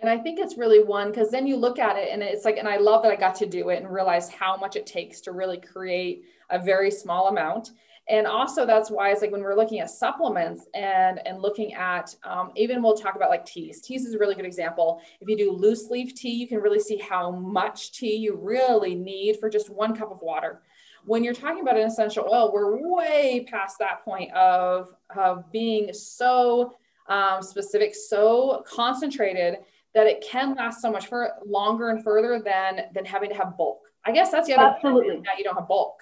And 0.00 0.08
I 0.08 0.16
think 0.16 0.38
it's 0.38 0.56
really 0.56 0.82
one 0.82 1.10
because 1.10 1.30
then 1.30 1.46
you 1.46 1.56
look 1.56 1.78
at 1.78 1.96
it 1.96 2.08
and 2.10 2.22
it's 2.22 2.46
like, 2.46 2.56
and 2.56 2.66
I 2.66 2.78
love 2.78 3.02
that 3.02 3.12
I 3.12 3.16
got 3.16 3.34
to 3.36 3.46
do 3.46 3.68
it 3.68 3.82
and 3.82 3.92
realize 3.92 4.30
how 4.30 4.56
much 4.56 4.76
it 4.76 4.86
takes 4.86 5.20
to 5.22 5.32
really 5.32 5.58
create 5.58 6.24
a 6.48 6.58
very 6.58 6.90
small 6.90 7.28
amount. 7.28 7.72
And 8.10 8.26
also 8.26 8.66
that's 8.66 8.90
why 8.90 9.10
it's 9.10 9.22
like 9.22 9.30
when 9.30 9.40
we're 9.40 9.54
looking 9.54 9.78
at 9.78 9.88
supplements 9.88 10.66
and 10.74 11.24
and 11.26 11.40
looking 11.40 11.74
at 11.74 12.14
um, 12.24 12.50
even 12.56 12.82
we'll 12.82 12.96
talk 12.96 13.14
about 13.14 13.30
like 13.30 13.46
teas. 13.46 13.80
Teas 13.80 14.04
is 14.04 14.14
a 14.14 14.18
really 14.18 14.34
good 14.34 14.44
example. 14.44 15.00
If 15.20 15.28
you 15.28 15.36
do 15.36 15.52
loose 15.52 15.88
leaf 15.90 16.14
tea, 16.14 16.32
you 16.32 16.48
can 16.48 16.58
really 16.58 16.80
see 16.80 16.98
how 16.98 17.30
much 17.30 17.92
tea 17.92 18.16
you 18.16 18.36
really 18.36 18.96
need 18.96 19.38
for 19.38 19.48
just 19.48 19.70
one 19.70 19.96
cup 19.96 20.10
of 20.10 20.20
water. 20.20 20.60
When 21.04 21.22
you're 21.22 21.34
talking 21.34 21.60
about 21.62 21.76
an 21.76 21.86
essential 21.86 22.28
oil, 22.30 22.52
we're 22.52 22.76
way 22.92 23.46
past 23.48 23.78
that 23.78 24.04
point 24.04 24.32
of, 24.34 24.94
of 25.16 25.50
being 25.50 25.92
so 25.94 26.74
um, 27.08 27.42
specific, 27.42 27.94
so 27.94 28.64
concentrated 28.66 29.58
that 29.94 30.06
it 30.06 30.24
can 30.28 30.54
last 30.54 30.82
so 30.82 30.90
much 30.90 31.06
for 31.06 31.32
longer 31.46 31.90
and 31.90 32.02
further 32.04 32.40
than 32.44 32.82
than 32.92 33.04
having 33.04 33.30
to 33.30 33.36
have 33.36 33.56
bulk. 33.56 33.80
I 34.04 34.12
guess 34.12 34.30
that's 34.30 34.46
the 34.46 34.54
other 34.54 34.74
absolutely 34.74 35.16
now 35.16 35.32
you 35.38 35.44
don't 35.44 35.56
have 35.56 35.68
bulk. 35.68 36.00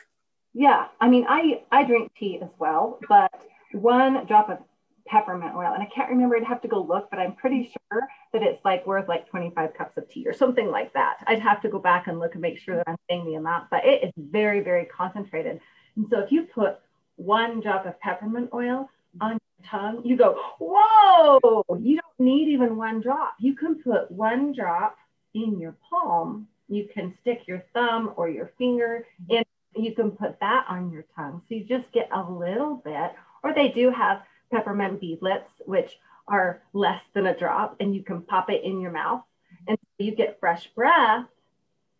Yeah, 0.54 0.86
I 1.00 1.08
mean, 1.08 1.26
I 1.28 1.62
I 1.70 1.84
drink 1.84 2.12
tea 2.18 2.40
as 2.42 2.48
well, 2.58 2.98
but 3.08 3.30
one 3.72 4.26
drop 4.26 4.48
of 4.48 4.58
peppermint 5.06 5.54
oil, 5.54 5.72
and 5.72 5.82
I 5.82 5.86
can't 5.86 6.10
remember. 6.10 6.36
I'd 6.36 6.44
have 6.44 6.62
to 6.62 6.68
go 6.68 6.82
look, 6.82 7.10
but 7.10 7.18
I'm 7.18 7.34
pretty 7.34 7.64
sure 7.90 8.02
that 8.32 8.42
it's 8.42 8.62
like 8.64 8.86
worth 8.86 9.08
like 9.08 9.28
25 9.28 9.74
cups 9.74 9.96
of 9.96 10.08
tea 10.08 10.26
or 10.26 10.32
something 10.32 10.70
like 10.70 10.92
that. 10.94 11.18
I'd 11.26 11.40
have 11.40 11.60
to 11.62 11.68
go 11.68 11.78
back 11.78 12.06
and 12.06 12.18
look 12.18 12.34
and 12.34 12.42
make 12.42 12.58
sure 12.58 12.76
that 12.76 12.88
I'm 12.88 12.96
saying 13.08 13.26
the 13.26 13.34
amount, 13.34 13.70
but 13.70 13.84
it 13.84 14.04
is 14.04 14.12
very 14.16 14.60
very 14.60 14.84
concentrated. 14.84 15.60
And 15.96 16.06
so 16.10 16.20
if 16.20 16.32
you 16.32 16.42
put 16.44 16.78
one 17.16 17.60
drop 17.60 17.86
of 17.86 17.98
peppermint 18.00 18.50
oil 18.54 18.88
on 19.20 19.32
your 19.32 19.70
tongue, 19.70 20.02
you 20.04 20.16
go, 20.16 20.38
whoa! 20.60 21.64
You 21.78 22.00
don't 22.00 22.26
need 22.26 22.48
even 22.48 22.76
one 22.76 23.00
drop. 23.00 23.34
You 23.40 23.54
can 23.54 23.82
put 23.82 24.10
one 24.10 24.52
drop 24.52 24.96
in 25.34 25.58
your 25.58 25.76
palm. 25.88 26.48
You 26.68 26.88
can 26.92 27.14
stick 27.20 27.42
your 27.46 27.64
thumb 27.72 28.12
or 28.16 28.28
your 28.28 28.52
finger 28.58 29.06
in 29.28 29.42
you 29.84 29.94
can 29.94 30.10
put 30.10 30.38
that 30.40 30.66
on 30.68 30.90
your 30.90 31.04
tongue. 31.16 31.42
So 31.48 31.54
you 31.54 31.64
just 31.64 31.90
get 31.92 32.08
a 32.12 32.22
little 32.22 32.76
bit, 32.84 33.12
or 33.42 33.54
they 33.54 33.68
do 33.68 33.90
have 33.90 34.22
peppermint 34.52 35.00
beadlets, 35.00 35.50
which 35.66 35.98
are 36.26 36.62
less 36.72 37.00
than 37.14 37.26
a 37.26 37.38
drop, 37.38 37.76
and 37.80 37.94
you 37.94 38.02
can 38.02 38.22
pop 38.22 38.50
it 38.50 38.64
in 38.64 38.80
your 38.80 38.92
mouth. 38.92 39.22
And 39.66 39.78
you 39.98 40.14
get 40.14 40.38
fresh 40.40 40.68
breath 40.74 41.26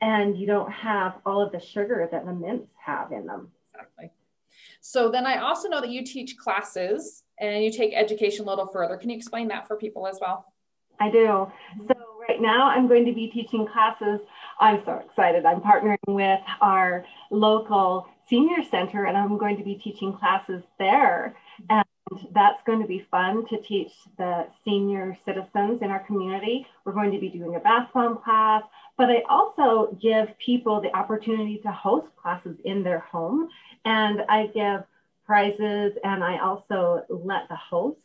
and 0.01 0.39
you 0.39 0.47
don't 0.47 0.71
have 0.71 1.15
all 1.27 1.43
of 1.43 1.51
the 1.53 1.61
sugar 1.61 2.09
that 2.11 2.25
the 2.25 2.33
mints 2.33 2.71
have 2.85 3.11
in 3.11 3.27
them. 3.27 3.51
Exactly. 3.75 4.11
So 4.81 5.11
then 5.11 5.27
I 5.27 5.39
also 5.39 5.69
know 5.69 5.81
that 5.81 5.91
you 5.91 6.05
teach 6.05 6.37
classes 6.37 7.25
and 7.41 7.65
you 7.65 7.73
take 7.73 7.93
education 7.95 8.45
a 8.45 8.49
little 8.49 8.67
further. 8.67 8.97
Can 8.97 9.11
you 9.11 9.17
explain 9.17 9.49
that 9.49 9.67
for 9.67 9.77
people 9.77 10.07
as 10.07 10.19
well? 10.21 10.47
I 11.01 11.11
do. 11.11 11.51
So 11.87 11.95
right 12.29 12.41
now 12.41 12.69
I'm 12.69 12.89
going 12.89 13.05
to 13.07 13.13
be 13.13 13.29
teaching 13.29 13.67
classes. 13.67 14.21
I'm 14.61 14.83
so 14.85 15.03
excited. 15.07 15.45
I'm 15.45 15.61
partnering 15.61 15.97
with 16.07 16.41
our 16.61 17.05
local 17.31 18.09
senior 18.29 18.63
center 18.71 19.05
and 19.05 19.17
I'm 19.17 19.39
going 19.39 19.57
to 19.57 19.65
be 19.65 19.77
teaching 19.77 20.13
classes 20.13 20.63
there. 20.79 21.37
And 21.71 21.85
that's 22.33 22.63
going 22.65 22.81
to 22.81 22.87
be 22.87 23.07
fun 23.11 23.47
to 23.49 23.61
teach 23.61 23.93
the 24.17 24.47
senior 24.65 25.17
citizens 25.25 25.83
in 25.83 25.91
our 25.91 26.01
community. 26.01 26.67
We're 26.85 26.93
going 26.93 27.13
to 27.13 27.19
be 27.19 27.29
doing 27.29 27.55
a 27.55 27.61
bath 27.61 27.89
bomb 27.93 28.19
class, 28.19 28.63
but 28.97 29.11
I 29.11 29.23
also 29.29 29.97
give 30.01 30.37
people 30.39 30.81
the 30.81 30.95
opportunity 30.97 31.59
to 31.59 31.71
host 31.71 32.09
classes 32.21 32.57
in 32.65 32.83
their 32.83 33.01
home. 33.01 33.49
And 33.85 34.23
I 34.29 34.47
give 34.47 34.85
prizes 35.27 35.93
and 36.05 36.25
I 36.25 36.39
also 36.39 37.05
let 37.09 37.49
the 37.49 37.57
host 37.57 37.99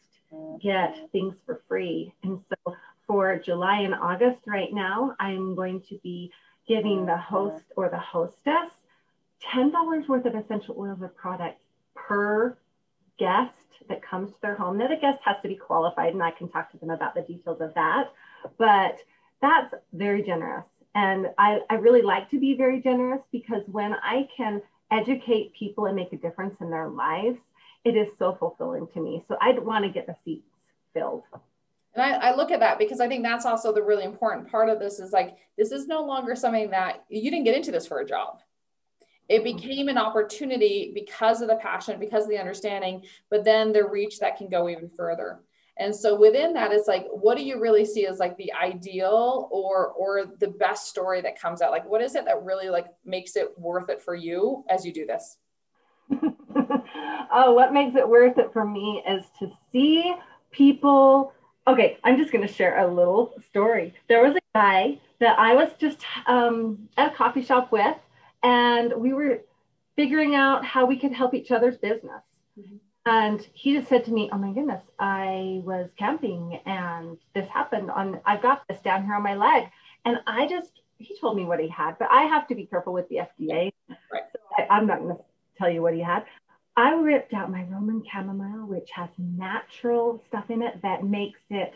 get 0.61 0.95
things 1.11 1.35
for 1.45 1.61
free. 1.67 2.13
And 2.23 2.39
so 2.49 2.75
for 3.07 3.37
July 3.37 3.81
and 3.81 3.93
August 3.93 4.39
right 4.47 4.71
now, 4.71 5.15
I'm 5.19 5.55
going 5.55 5.81
to 5.89 5.99
be 6.03 6.31
giving 6.67 7.05
the 7.05 7.13
mm-hmm. 7.13 7.35
host 7.35 7.65
or 7.75 7.89
the 7.89 7.99
hostess 7.99 8.71
$10 9.51 10.07
worth 10.07 10.25
of 10.25 10.35
essential 10.35 10.75
oils 10.77 10.99
or 11.01 11.09
products 11.09 11.61
per 11.95 12.57
guest 13.19 13.53
that 13.89 14.01
comes 14.01 14.31
to 14.31 14.37
their 14.41 14.55
home. 14.55 14.77
Now, 14.77 14.87
the 14.87 14.95
guest 14.95 15.19
has 15.25 15.35
to 15.41 15.47
be 15.47 15.55
qualified, 15.55 16.13
and 16.13 16.23
I 16.23 16.31
can 16.31 16.49
talk 16.49 16.71
to 16.71 16.77
them 16.77 16.89
about 16.89 17.15
the 17.15 17.21
details 17.21 17.59
of 17.61 17.73
that. 17.73 18.11
But 18.57 18.97
that's 19.41 19.73
very 19.91 20.23
generous. 20.23 20.65
And 20.95 21.27
I, 21.37 21.59
I 21.69 21.75
really 21.75 22.01
like 22.01 22.29
to 22.31 22.39
be 22.39 22.55
very 22.55 22.81
generous 22.81 23.21
because 23.31 23.63
when 23.67 23.93
I 23.95 24.27
can 24.35 24.61
educate 24.91 25.53
people 25.57 25.85
and 25.85 25.95
make 25.95 26.13
a 26.13 26.17
difference 26.17 26.55
in 26.61 26.69
their 26.69 26.87
lives, 26.87 27.39
it 27.83 27.97
is 27.97 28.07
so 28.19 28.37
fulfilling 28.39 28.87
to 28.93 29.01
me. 29.01 29.23
So 29.27 29.35
I'd 29.41 29.59
want 29.59 29.85
to 29.85 29.91
get 29.91 30.05
the 30.05 30.15
seats 30.23 30.47
filled. 30.93 31.23
And 31.95 32.03
I, 32.03 32.29
I, 32.29 32.35
look 32.35 32.49
at 32.49 32.59
that 32.59 32.79
because 32.79 32.99
I 32.99 33.07
think 33.07 33.23
that's 33.23 33.45
also 33.45 33.71
the 33.71 33.83
really 33.83 34.03
important 34.03 34.49
part 34.49 34.69
of 34.69 34.79
this 34.79 34.99
is 34.99 35.11
like, 35.11 35.37
this 35.57 35.71
is 35.71 35.87
no 35.87 36.03
longer 36.03 36.35
something 36.35 36.71
that 36.71 37.03
you 37.07 37.29
didn't 37.29 37.45
get 37.45 37.55
into 37.55 37.71
this 37.71 37.85
for 37.85 37.99
a 37.99 38.05
job. 38.05 38.39
It 39.29 39.43
mm-hmm. 39.43 39.57
became 39.57 39.87
an 39.89 39.97
opportunity 39.97 40.91
because 40.95 41.41
of 41.41 41.47
the 41.47 41.55
passion, 41.55 41.99
because 41.99 42.23
of 42.23 42.29
the 42.29 42.39
understanding, 42.39 43.03
but 43.29 43.43
then 43.43 43.71
the 43.71 43.85
reach 43.85 44.19
that 44.19 44.37
can 44.37 44.49
go 44.49 44.69
even 44.69 44.89
further. 44.89 45.41
And 45.77 45.95
so 45.95 46.15
within 46.15 46.53
that, 46.53 46.71
it's 46.71 46.87
like, 46.87 47.07
what 47.09 47.35
do 47.35 47.43
you 47.43 47.59
really 47.59 47.83
see 47.83 48.05
as 48.05 48.19
like 48.19 48.37
the 48.37 48.53
ideal 48.53 49.49
or 49.51 49.87
or 49.87 50.25
the 50.39 50.49
best 50.49 50.87
story 50.87 51.21
that 51.21 51.39
comes 51.39 51.63
out? 51.63 51.71
Like, 51.71 51.89
what 51.89 52.01
is 52.01 52.13
it 52.13 52.25
that 52.25 52.43
really 52.43 52.69
like 52.69 52.85
makes 53.05 53.35
it 53.35 53.57
worth 53.57 53.89
it 53.89 54.01
for 54.01 54.13
you 54.13 54.63
as 54.69 54.85
you 54.85 54.93
do 54.93 55.07
this? 55.07 55.37
oh, 56.11 57.53
what 57.53 57.73
makes 57.73 57.95
it 57.95 58.07
worth 58.07 58.37
it 58.37 58.53
for 58.53 58.65
me 58.65 59.03
is 59.07 59.23
to 59.39 59.49
see 59.71 60.13
people 60.51 61.33
okay, 61.67 61.97
I'm 62.03 62.17
just 62.17 62.31
going 62.31 62.45
to 62.45 62.53
share 62.53 62.79
a 62.79 62.87
little 62.87 63.33
story. 63.49 63.93
There 64.07 64.23
was 64.23 64.35
a 64.35 64.41
guy 64.53 64.99
that 65.19 65.39
I 65.39 65.53
was 65.55 65.69
just 65.79 65.99
um, 66.27 66.89
at 66.97 67.13
a 67.13 67.15
coffee 67.15 67.43
shop 67.43 67.71
with, 67.71 67.95
and 68.41 68.93
we 68.97 69.13
were 69.13 69.41
figuring 69.95 70.35
out 70.35 70.65
how 70.65 70.85
we 70.85 70.97
could 70.97 71.13
help 71.13 71.33
each 71.33 71.51
other's 71.51 71.77
business. 71.77 72.21
Mm-hmm. 72.59 72.75
And 73.05 73.45
he 73.53 73.75
just 73.75 73.89
said 73.89 74.05
to 74.05 74.11
me, 74.11 74.29
Oh 74.31 74.37
my 74.37 74.53
goodness, 74.53 74.81
I 74.97 75.61
was 75.65 75.89
camping 75.97 76.59
and 76.65 77.17
this 77.35 77.47
happened 77.49 77.91
on, 77.91 78.21
I've 78.25 78.41
got 78.41 78.63
this 78.69 78.79
down 78.79 79.03
here 79.03 79.15
on 79.15 79.23
my 79.23 79.35
leg. 79.35 79.65
And 80.05 80.19
I 80.25 80.47
just, 80.47 80.71
he 80.97 81.17
told 81.19 81.35
me 81.35 81.43
what 81.43 81.59
he 81.59 81.67
had, 81.67 81.97
but 81.99 82.09
I 82.11 82.23
have 82.23 82.47
to 82.47 82.55
be 82.55 82.65
careful 82.65 82.93
with 82.93 83.09
the 83.09 83.17
FDA. 83.17 83.71
Right. 84.11 84.23
So 84.31 84.39
I, 84.57 84.67
I'm 84.69 84.87
not 84.87 84.99
going 84.99 85.17
to 85.17 85.21
tell 85.57 85.69
you 85.69 85.81
what 85.81 85.93
he 85.93 85.99
had. 85.99 86.23
I 86.75 86.93
ripped 86.93 87.33
out 87.33 87.51
my 87.51 87.63
Roman 87.63 88.03
chamomile, 88.11 88.65
which 88.67 88.89
has 88.95 89.09
natural 89.17 90.23
stuff 90.27 90.49
in 90.49 90.61
it 90.61 90.81
that 90.81 91.03
makes 91.03 91.39
it 91.49 91.73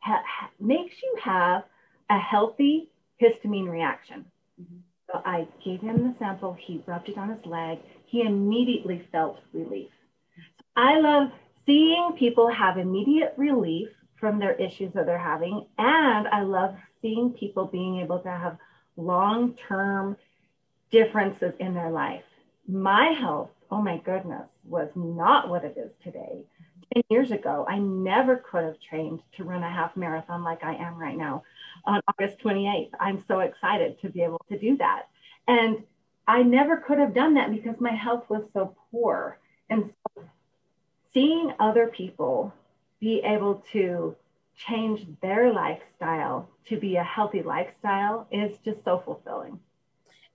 ha- 0.00 0.50
makes 0.60 0.94
you 1.02 1.16
have 1.22 1.64
a 2.10 2.18
healthy 2.18 2.90
histamine 3.20 3.70
reaction. 3.70 4.24
Mm-hmm. 4.60 4.76
So 5.10 5.22
I 5.24 5.46
gave 5.64 5.80
him 5.80 6.02
the 6.02 6.14
sample. 6.18 6.56
He 6.58 6.82
rubbed 6.86 7.08
it 7.08 7.18
on 7.18 7.30
his 7.30 7.44
leg. 7.46 7.78
He 8.06 8.22
immediately 8.22 9.06
felt 9.10 9.38
relief. 9.52 9.90
I 10.76 10.98
love 10.98 11.30
seeing 11.66 12.12
people 12.18 12.50
have 12.50 12.76
immediate 12.76 13.34
relief 13.36 13.88
from 14.16 14.38
their 14.38 14.54
issues 14.54 14.92
that 14.94 15.06
they're 15.06 15.18
having, 15.18 15.66
and 15.78 16.28
I 16.28 16.42
love 16.42 16.74
seeing 17.00 17.30
people 17.30 17.66
being 17.66 18.00
able 18.00 18.18
to 18.20 18.30
have 18.30 18.58
long-term 18.96 20.16
differences 20.90 21.52
in 21.60 21.74
their 21.74 21.90
life. 21.90 22.22
My 22.66 23.06
health 23.20 23.50
oh 23.74 23.82
my 23.82 23.96
goodness, 23.98 24.46
was 24.62 24.88
not 24.94 25.48
what 25.48 25.64
it 25.64 25.76
is 25.76 25.90
today. 26.00 26.44
10 26.94 27.02
years 27.10 27.32
ago, 27.32 27.66
I 27.68 27.80
never 27.80 28.36
could 28.36 28.62
have 28.62 28.76
trained 28.78 29.18
to 29.36 29.42
run 29.42 29.64
a 29.64 29.68
half 29.68 29.96
marathon 29.96 30.44
like 30.44 30.62
I 30.62 30.76
am 30.76 30.96
right 30.96 31.16
now 31.16 31.42
on 31.84 32.00
August 32.06 32.38
28th. 32.38 32.90
I'm 33.00 33.24
so 33.26 33.40
excited 33.40 34.00
to 34.02 34.08
be 34.08 34.22
able 34.22 34.40
to 34.48 34.56
do 34.56 34.76
that. 34.76 35.08
And 35.48 35.82
I 36.28 36.44
never 36.44 36.76
could 36.76 36.98
have 36.98 37.14
done 37.14 37.34
that 37.34 37.50
because 37.50 37.74
my 37.80 37.90
health 37.90 38.30
was 38.30 38.44
so 38.52 38.76
poor. 38.92 39.40
And 39.68 39.92
so 40.14 40.22
seeing 41.12 41.52
other 41.58 41.88
people 41.88 42.54
be 43.00 43.22
able 43.24 43.56
to 43.72 44.14
change 44.56 45.04
their 45.20 45.52
lifestyle 45.52 46.48
to 46.68 46.78
be 46.78 46.94
a 46.94 47.02
healthy 47.02 47.42
lifestyle 47.42 48.28
is 48.30 48.56
just 48.64 48.84
so 48.84 49.02
fulfilling. 49.04 49.58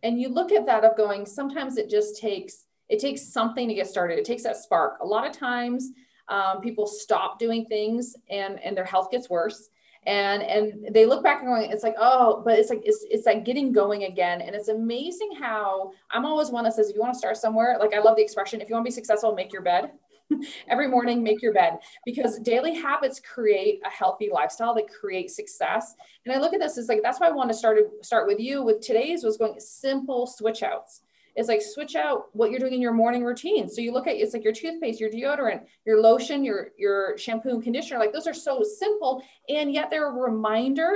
And 0.04 0.20
you 0.20 0.28
look 0.28 0.52
at 0.52 0.66
that 0.66 0.84
of 0.84 0.98
going, 0.98 1.26
sometimes 1.26 1.78
it 1.78 1.90
just 1.90 2.20
takes 2.20 2.66
it 2.90 3.00
takes 3.00 3.32
something 3.32 3.68
to 3.68 3.74
get 3.74 3.88
started. 3.88 4.18
It 4.18 4.26
takes 4.26 4.44
that 4.44 4.58
spark. 4.58 4.98
A 5.02 5.06
lot 5.06 5.26
of 5.26 5.32
times 5.32 5.92
um, 6.28 6.62
people 6.62 6.88
stop 6.88 7.40
doing 7.40 7.66
things 7.66 8.16
and, 8.30 8.60
and 8.64 8.76
their 8.76 8.86
health 8.86 9.12
gets 9.12 9.30
worse. 9.30 9.70
And, 10.06 10.42
and 10.42 10.94
they 10.94 11.06
look 11.06 11.24
back 11.24 11.42
and 11.42 11.50
going, 11.50 11.72
it's 11.72 11.84
like, 11.84 11.96
oh, 12.00 12.42
but 12.44 12.58
it's 12.58 12.70
like, 12.70 12.82
it's, 12.84 13.06
it's 13.10 13.26
like 13.26 13.46
getting 13.46 13.72
going 13.72 14.06
again. 14.06 14.42
And 14.42 14.56
it's 14.56 14.70
amazing 14.70 15.32
how 15.40 15.92
I'm 16.10 16.26
always 16.26 16.50
one 16.50 16.64
that 16.64 16.74
says, 16.74 16.90
if 16.90 16.96
you 16.96 17.02
want 17.02 17.14
to 17.14 17.20
start 17.20 17.38
somewhere, 17.38 17.78
like 17.80 17.94
I 17.94 18.00
love 18.00 18.16
the 18.16 18.24
expression, 18.24 18.62
if 18.62 18.70
you 18.70 18.76
want 18.76 18.86
to 18.86 18.90
be 18.90 18.94
successful, 18.94 19.36
make 19.36 19.54
your 19.54 19.62
bed. 19.62 19.92
every 20.68 20.88
morning 20.88 21.24
make 21.24 21.42
your 21.42 21.52
bed 21.52 21.80
because 22.06 22.38
daily 22.40 22.76
habits 22.76 23.20
create 23.20 23.82
a 23.84 23.90
healthy 23.90 24.30
lifestyle 24.32 24.76
that 24.76 24.88
creates 24.88 25.36
success 25.36 25.96
and 26.24 26.36
i 26.36 26.40
look 26.40 26.54
at 26.54 26.60
this 26.60 26.78
as 26.78 26.88
like 26.88 27.02
that's 27.02 27.20
why 27.20 27.28
i 27.28 27.32
want 27.32 27.50
to 27.50 27.54
start 27.56 27.80
start 28.04 28.28
with 28.28 28.40
you 28.40 28.62
with 28.62 28.80
today's 28.80 29.24
was 29.24 29.38
going 29.38 29.60
simple 29.60 30.28
switch 30.28 30.62
outs 30.62 31.02
is 31.36 31.48
like 31.48 31.62
switch 31.62 31.96
out 31.96 32.28
what 32.34 32.52
you're 32.52 32.60
doing 32.60 32.74
in 32.74 32.82
your 32.82 32.94
morning 32.94 33.24
routine. 33.24 33.70
So 33.70 33.82
you 33.82 33.92
look 33.92 34.08
at 34.08 34.16
it's 34.16 34.34
like 34.34 34.44
your 34.44 34.54
toothpaste, 34.54 35.00
your 35.00 35.10
deodorant, 35.10 35.62
your 35.86 36.02
lotion, 36.02 36.44
your 36.44 36.70
your 36.78 37.18
shampoo 37.18 37.50
and 37.50 37.64
conditioner. 37.64 38.00
Like 38.00 38.14
those 38.14 38.28
are 38.28 38.34
so 38.34 38.64
simple, 38.64 39.24
and 39.48 39.74
yet 39.74 39.90
they're 39.90 40.10
a 40.10 40.14
reminder 40.14 40.92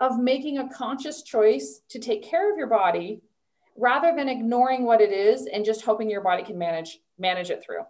of 0.00 0.18
making 0.18 0.58
a 0.58 0.68
conscious 0.68 1.22
choice 1.22 1.80
to 1.88 1.98
take 1.98 2.22
care 2.22 2.52
of 2.52 2.58
your 2.58 2.68
body 2.68 3.20
rather 3.76 4.14
than 4.14 4.28
ignoring 4.28 4.84
what 4.84 5.00
it 5.00 5.12
is 5.12 5.46
and 5.46 5.64
just 5.64 5.82
hoping 5.82 6.10
your 6.10 6.20
body 6.20 6.42
can 6.42 6.58
manage 6.58 7.00
manage 7.18 7.50
it 7.50 7.62
through. 7.64 7.82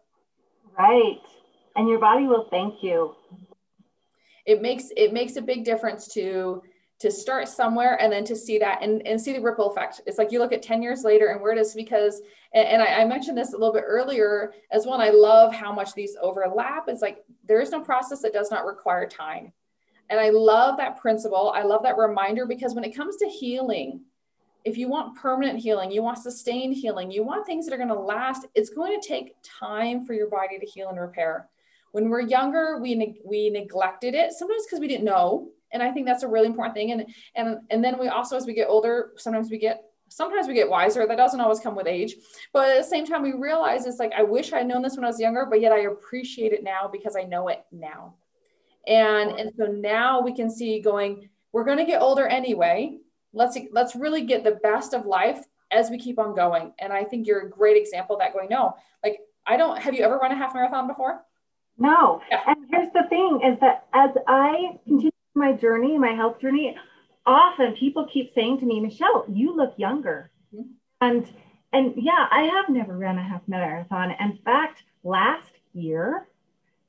Right. 0.79 1.19
And 1.77 1.89
your 1.89 1.99
body 1.99 2.27
will 2.27 2.49
thank 2.51 2.83
you. 2.83 3.15
It 4.47 4.63
makes 4.63 4.91
it 4.97 5.13
makes 5.13 5.37
a 5.37 5.43
big 5.43 5.65
difference 5.65 6.09
to 6.15 6.63
to 6.99 7.11
start 7.13 7.49
somewhere 7.49 8.01
and 8.03 8.13
then 8.13 8.25
to 8.25 8.35
see 8.35 8.59
that 8.59 8.83
and, 8.83 9.07
and 9.07 9.21
see 9.21 9.33
the 9.33 9.41
ripple 9.41 9.71
effect. 9.71 10.01
It's 10.07 10.19
like 10.19 10.33
you 10.33 10.41
look 10.41 10.53
at 10.53 10.63
10 10.63 10.83
years 10.83 11.05
later 11.05 11.29
and 11.29 11.41
where 11.41 11.53
it 11.53 11.59
is 11.59 11.75
because, 11.75 12.23
and, 12.53 12.67
and 12.67 12.83
I, 12.83 13.03
I, 13.03 13.05
mentioned 13.05 13.39
this 13.39 13.53
a 13.53 13.57
little 13.57 13.73
bit 13.73 13.85
earlier 13.87 14.53
as 14.73 14.85
well. 14.85 15.01
I 15.01 15.11
love 15.11 15.55
how 15.55 15.73
much 15.73 15.95
these 15.95 16.17
overlap. 16.21 16.89
It's 16.89 17.03
like 17.03 17.25
there 17.47 17.61
is 17.61 17.71
no 17.71 17.81
process 17.81 18.21
that 18.23 18.33
does 18.33 18.51
not 18.51 18.65
require 18.65 19.07
time. 19.09 19.53
And 20.11 20.19
I 20.19 20.31
love 20.31 20.77
that 20.79 20.99
principle. 20.99 21.53
I 21.55 21.63
love 21.63 21.83
that 21.85 21.97
reminder 21.97 22.47
because 22.47 22.75
when 22.75 22.85
it 22.85 22.97
comes 22.97 23.17
to 23.17 23.29
healing, 23.29 24.01
if 24.65 24.77
you 24.77 24.89
want 24.89 25.17
permanent 25.17 25.61
healing, 25.61 25.93
you 25.93 26.03
want 26.03 26.19
sustained 26.19 26.75
healing, 26.75 27.13
you 27.13 27.23
want 27.23 27.47
things 27.47 27.65
that 27.67 27.75
are 27.75 27.79
going 27.79 27.89
to 27.89 27.95
last, 27.95 28.47
it's 28.55 28.71
going 28.71 28.99
to 29.01 29.07
take 29.07 29.37
time 29.43 30.05
for 30.05 30.15
your 30.15 30.29
body 30.29 30.59
to 30.59 30.67
heal 30.67 30.89
and 30.89 30.99
repair. 30.99 31.49
When 31.93 32.09
we're 32.09 32.23
younger, 32.23 32.79
we, 32.81 32.95
ne- 32.95 33.21
we 33.25 33.51
neglected 33.51 34.15
it, 34.15 34.33
sometimes 34.33 34.65
because 34.67 34.81
we 34.81 34.89
didn't 34.89 35.05
know 35.05 35.51
and 35.73 35.83
i 35.83 35.91
think 35.91 36.07
that's 36.07 36.23
a 36.23 36.29
really 36.29 36.47
important 36.47 36.75
thing. 36.75 36.93
And 36.93 37.07
and 37.35 37.59
and 37.71 37.85
then 37.85 37.99
we 37.99 38.09
also 38.09 38.37
as 38.37 38.47
we 38.47 38.55
get 38.55 38.69
older 38.69 39.13
sometimes 39.17 39.51
we 39.51 39.59
get 39.59 39.83
sometimes 40.09 40.49
we 40.49 40.55
get 40.55 40.71
wiser. 40.71 41.07
That 41.07 41.17
doesn't 41.17 41.41
always 41.41 41.61
come 41.61 41.77
with 41.77 41.87
age. 41.87 42.17
But 42.53 42.71
at 42.71 42.79
the 42.79 42.89
same 42.89 43.05
time 43.05 43.23
we 43.23 43.33
realize 43.33 43.87
it's 43.87 43.99
like 43.99 44.13
i 44.17 44.23
wish 44.23 44.53
i'd 44.53 44.67
known 44.67 44.83
this 44.83 44.97
when 44.97 45.05
i 45.05 45.09
was 45.09 45.21
younger 45.21 45.47
but 45.49 45.61
yet 45.61 45.73
i 45.73 45.81
appreciate 45.81 46.53
it 46.53 46.65
now 46.65 46.89
because 46.91 47.17
i 47.17 47.23
know 47.23 47.49
it 47.49 47.65
now. 47.73 48.15
And 48.87 49.33
and 49.33 49.53
so 49.57 49.67
now 49.67 50.21
we 50.21 50.35
can 50.35 50.51
see 50.51 50.81
going 50.81 51.29
we're 51.53 51.65
going 51.65 51.79
to 51.79 51.85
get 51.85 52.01
older 52.03 52.27
anyway. 52.27 52.99
Let's 53.33 53.59
let's 53.73 53.95
really 53.95 54.25
get 54.25 54.45
the 54.45 54.59
best 54.63 54.95
of 54.95 55.07
life 55.07 55.41
as 55.71 55.91
we 55.91 55.99
keep 55.99 56.19
on 56.19 56.35
going. 56.35 56.73
And 56.79 56.93
i 56.93 57.05
think 57.05 57.27
you're 57.27 57.47
a 57.47 57.51
great 57.51 57.77
example 57.77 58.17
of 58.17 58.21
that 58.21 58.33
going 58.33 58.49
no 58.49 58.75
like 59.05 59.21
i 59.47 59.57
don't 59.57 59.79
have 59.79 59.95
you 59.95 60.03
ever 60.03 60.17
run 60.17 60.33
a 60.33 60.37
half 60.37 60.55
marathon 60.55 60.87
before? 60.87 61.23
No. 61.77 62.21
Yeah. 62.31 62.41
and 62.47 62.67
here's 62.71 62.93
the 62.93 63.05
thing 63.09 63.41
is 63.45 63.61
that 63.61 63.87
as 63.93 64.11
i 64.27 64.79
continue 64.85 65.11
my 65.39 65.53
journey, 65.53 65.97
my 65.99 66.13
health 66.13 66.41
journey, 66.41 66.77
often 67.25 67.75
people 67.77 68.07
keep 68.13 68.35
saying 68.35 68.61
to 68.61 68.67
me, 68.67 68.81
Michelle, 68.81 69.25
you 69.29 69.57
look 69.57 69.75
younger. 69.77 70.31
Mm-hmm. 70.55 70.71
And 71.01 71.29
and 71.73 71.95
yeah, 71.97 72.27
I 72.31 72.43
have 72.43 72.69
never 72.69 72.97
ran 72.97 73.19
a 73.19 73.23
half 73.23 73.43
marathon. 73.47 74.15
In 74.19 74.39
fact, 74.45 74.83
last 75.05 75.53
year, 75.75 76.27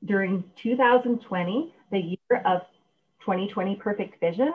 during 0.04 0.44
2020, 0.62 1.74
the 1.90 1.98
year 1.98 2.42
of 2.46 2.62
2020 3.20 3.76
perfect 3.76 4.18
vision, 4.20 4.52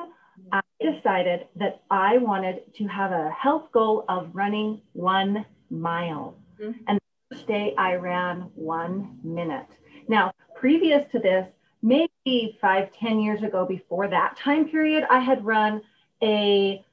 I 0.51 0.62
decided 0.81 1.47
that 1.55 1.84
I 1.91 2.17
wanted 2.17 2.73
to 2.75 2.88
have 2.88 3.12
a 3.12 3.29
health 3.29 3.71
goal 3.71 4.05
of 4.10 4.29
running 4.34 4.81
one 4.93 5.45
mile. 5.69 6.36
Mm-hmm. 6.60 6.79
And 6.88 6.99
the 7.29 7.36
first 7.36 7.47
day 7.47 7.75
I 7.77 7.95
ran 7.95 8.49
one 8.55 9.19
minute. 9.23 9.67
Now, 10.08 10.31
previous 10.55 11.10
to 11.12 11.19
this, 11.19 11.47
maybe 11.81 12.12
five, 12.60 12.90
ten 13.00 13.20
years 13.20 13.44
ago 13.44 13.66
before 13.66 14.08
that 14.08 14.36
time 14.38 14.68
period, 14.68 15.06
I 15.10 15.20
had 15.20 15.46
run 15.46 15.82
a 16.24 16.84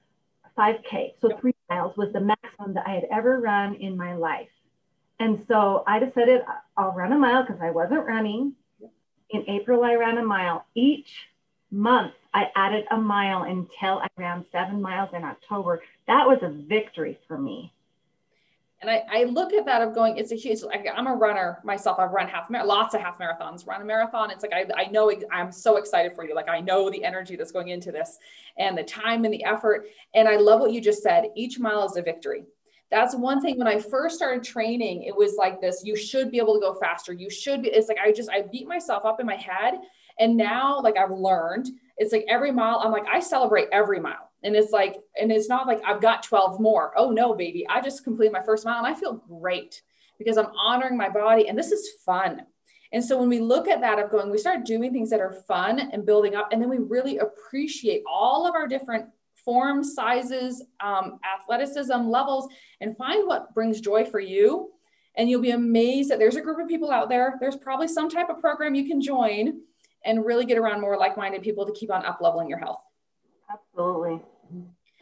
5K. 0.59 1.15
So 1.21 1.31
three 1.41 1.55
miles 1.71 1.97
was 1.97 2.13
the 2.13 2.21
maximum 2.21 2.75
that 2.75 2.85
I 2.87 2.93
had 2.93 3.07
ever 3.11 3.41
run 3.41 3.75
in 3.77 3.97
my 3.97 4.15
life. 4.15 4.51
And 5.19 5.45
so 5.49 5.85
I 5.87 5.99
decided 5.99 6.43
I'll 6.77 6.93
run 6.93 7.13
a 7.13 7.19
mile 7.19 7.45
because 7.47 7.63
I 7.63 7.71
wasn't 7.71 8.07
running. 8.07 8.53
In 9.31 9.49
April, 9.49 9.83
I 9.85 9.95
ran 9.95 10.19
a 10.19 10.25
mile. 10.25 10.67
Each 10.75 11.09
month, 11.71 12.13
I 12.35 12.51
added 12.55 12.85
a 12.91 12.99
mile 12.99 13.45
until 13.45 14.01
I 14.01 14.09
ran 14.19 14.45
seven 14.53 14.83
miles 14.83 15.11
in 15.15 15.25
October. 15.25 15.83
That 16.07 16.27
was 16.27 16.39
a 16.43 16.51
victory 16.51 17.19
for 17.27 17.39
me. 17.39 17.73
And 18.83 18.91
I, 18.91 19.05
I 19.09 19.25
look 19.25 19.53
at 19.53 19.65
that 19.67 19.81
of 19.81 19.95
going, 19.95 20.19
it's 20.19 20.33
a 20.33 20.35
huge, 20.35 20.63
like, 20.63 20.85
I'm 20.93 21.07
a 21.07 21.15
runner 21.15 21.61
myself. 21.63 22.01
I've 22.01 22.11
run 22.11 22.27
half, 22.27 22.51
mar- 22.51 22.67
lots 22.67 22.95
of 22.95 23.01
half 23.01 23.17
marathons, 23.17 23.65
run 23.65 23.81
a 23.81 23.85
marathon. 23.85 24.33
It's 24.33 24.43
like, 24.43 24.53
I, 24.53 24.67
I 24.77 24.87
know, 24.87 25.13
I'm 25.31 25.53
so 25.53 25.77
excited 25.77 26.17
for 26.17 26.27
you. 26.27 26.35
Like, 26.35 26.49
I 26.49 26.59
know 26.59 26.91
the 26.91 27.05
energy 27.05 27.37
that's 27.37 27.53
going 27.53 27.69
into 27.69 27.93
this 27.93 28.19
and 28.59 28.77
the 28.77 28.83
time 28.83 29.25
and 29.25 29.33
the 29.33 29.45
effort. 29.45 29.87
And 30.15 30.29
I 30.29 30.35
love 30.35 30.59
what 30.59 30.73
you 30.73 30.81
just 30.81 31.01
said. 31.01 31.27
Each 31.37 31.61
mile 31.61 31.85
is 31.85 31.97
a 31.97 32.03
victory. 32.03 32.43
That's 32.91 33.15
one 33.15 33.41
thing 33.41 33.57
when 33.57 33.69
I 33.69 33.79
first 33.79 34.17
started 34.17 34.43
training, 34.43 35.05
it 35.05 35.17
was 35.17 35.37
like 35.39 35.61
this, 35.61 35.83
you 35.85 35.95
should 35.95 36.33
be 36.33 36.39
able 36.39 36.55
to 36.55 36.61
go 36.61 36.75
faster. 36.75 37.13
You 37.13 37.31
should 37.31 37.63
be, 37.63 37.69
it's 37.69 37.89
like, 37.89 37.99
I 38.05 38.11
just, 38.11 38.31
I 38.31 38.43
beat 38.43 38.67
myself 38.67 39.05
up 39.05 39.21
in 39.21 39.27
my 39.27 39.37
head. 39.37 39.75
And 40.19 40.37
now 40.37 40.81
like 40.81 40.97
I've 40.97 41.13
learned, 41.13 41.69
it's 41.99 42.13
like 42.13 42.27
every 42.29 42.51
mile, 42.51 42.81
I'm 42.81 42.91
like, 42.91 43.07
I 43.07 43.21
celebrate 43.21 43.69
every 43.71 44.01
mile 44.01 44.32
and 44.45 44.57
it's 44.57 44.73
like, 44.73 44.97
and 45.21 45.31
it's 45.31 45.49
not 45.49 45.67
like 45.67 45.81
I've 45.85 46.01
got 46.01 46.23
12 46.23 46.61
more. 46.61 46.93
Oh 46.97 47.11
no, 47.11 47.35
baby. 47.35 47.67
I 47.69 47.81
just 47.81 48.05
completed 48.05 48.33
my 48.33 48.43
first 48.43 48.65
mile 48.65 48.85
and 48.85 48.87
I 48.87 48.99
feel 48.99 49.23
great 49.29 49.83
because 50.19 50.37
I'm 50.37 50.51
honoring 50.59 50.97
my 50.97 51.09
body 51.09 51.49
and 51.49 51.59
this 51.59 51.73
is 51.73 51.89
fun. 52.05 52.43
And 52.93 53.03
so 53.03 53.19
when 53.19 53.29
we 53.29 53.41
look 53.41 53.69
at 53.69 53.81
that 53.81 53.99
of 53.99 54.11
going, 54.11 54.31
we 54.31 54.39
start 54.39 54.65
doing 54.65 54.93
things 54.93 55.11
that 55.11 55.21
are 55.21 55.33
fun 55.49 55.79
and 55.79 56.05
building 56.05 56.35
up, 56.35 56.53
and 56.53 56.61
then 56.61 56.69
we 56.69 56.79
really 56.79 57.19
appreciate 57.19 58.03
all 58.07 58.47
of 58.47 58.55
our 58.55 58.69
different 58.69 59.07
forms, 59.35 59.95
sizes, 59.95 60.63
um, 60.81 61.19
athleticism 61.35 62.09
levels, 62.09 62.49
and 62.81 62.97
find 62.97 63.27
what 63.27 63.55
brings 63.55 63.81
joy 63.81 64.05
for 64.05 64.21
you. 64.21 64.71
And 65.17 65.29
you'll 65.29 65.43
be 65.43 65.51
amazed 65.51 66.11
that 66.11 66.19
there's 66.19 66.37
a 66.37 66.41
group 66.41 66.59
of 66.61 66.69
people 66.69 66.91
out 66.91 67.09
there. 67.09 67.37
There's 67.41 67.57
probably 67.57 67.89
some 67.89 68.09
type 68.09 68.29
of 68.29 68.41
program 68.41 68.75
you 68.75 68.87
can 68.87 69.01
join 69.01 69.61
and 70.05 70.25
really 70.25 70.45
get 70.45 70.59
around 70.59 70.81
more 70.81 70.97
like-minded 70.97 71.43
people 71.43 71.67
to 71.67 71.73
keep 71.73 71.91
on 71.91 72.05
up 72.05 72.21
leveling 72.21 72.49
your 72.49 72.59
health. 72.59 72.83
Absolutely. 73.51 74.23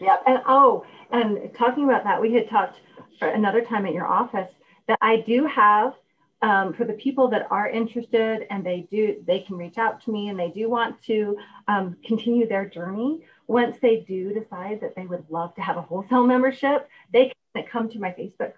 Yeah. 0.00 0.16
And 0.26 0.42
oh, 0.46 0.84
and 1.10 1.52
talking 1.54 1.84
about 1.84 2.04
that, 2.04 2.20
we 2.20 2.32
had 2.32 2.48
talked 2.48 2.80
another 3.20 3.62
time 3.62 3.86
at 3.86 3.92
your 3.92 4.06
office 4.06 4.50
that 4.86 4.98
I 5.00 5.18
do 5.18 5.46
have 5.46 5.94
um, 6.42 6.72
for 6.72 6.84
the 6.84 6.94
people 6.94 7.28
that 7.28 7.46
are 7.50 7.68
interested 7.68 8.46
and 8.50 8.64
they 8.64 8.88
do, 8.90 9.22
they 9.26 9.40
can 9.40 9.56
reach 9.56 9.76
out 9.76 10.02
to 10.04 10.10
me 10.10 10.28
and 10.28 10.38
they 10.38 10.48
do 10.48 10.70
want 10.70 11.02
to 11.04 11.36
um, 11.68 11.96
continue 12.04 12.48
their 12.48 12.66
journey. 12.66 13.20
Once 13.46 13.76
they 13.82 14.00
do 14.08 14.32
decide 14.32 14.80
that 14.80 14.96
they 14.96 15.06
would 15.06 15.24
love 15.28 15.54
to 15.56 15.60
have 15.60 15.76
a 15.76 15.82
wholesale 15.82 16.26
membership, 16.26 16.88
they 17.12 17.32
can 17.54 17.64
come 17.66 17.90
to 17.90 17.98
my 17.98 18.10
Facebook 18.10 18.52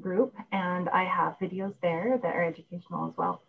group 0.00 0.34
and 0.50 0.88
I 0.90 1.04
have 1.04 1.38
videos 1.38 1.74
there 1.80 2.18
that 2.22 2.34
are 2.34 2.44
educational 2.44 3.08
as 3.08 3.16
well. 3.16 3.42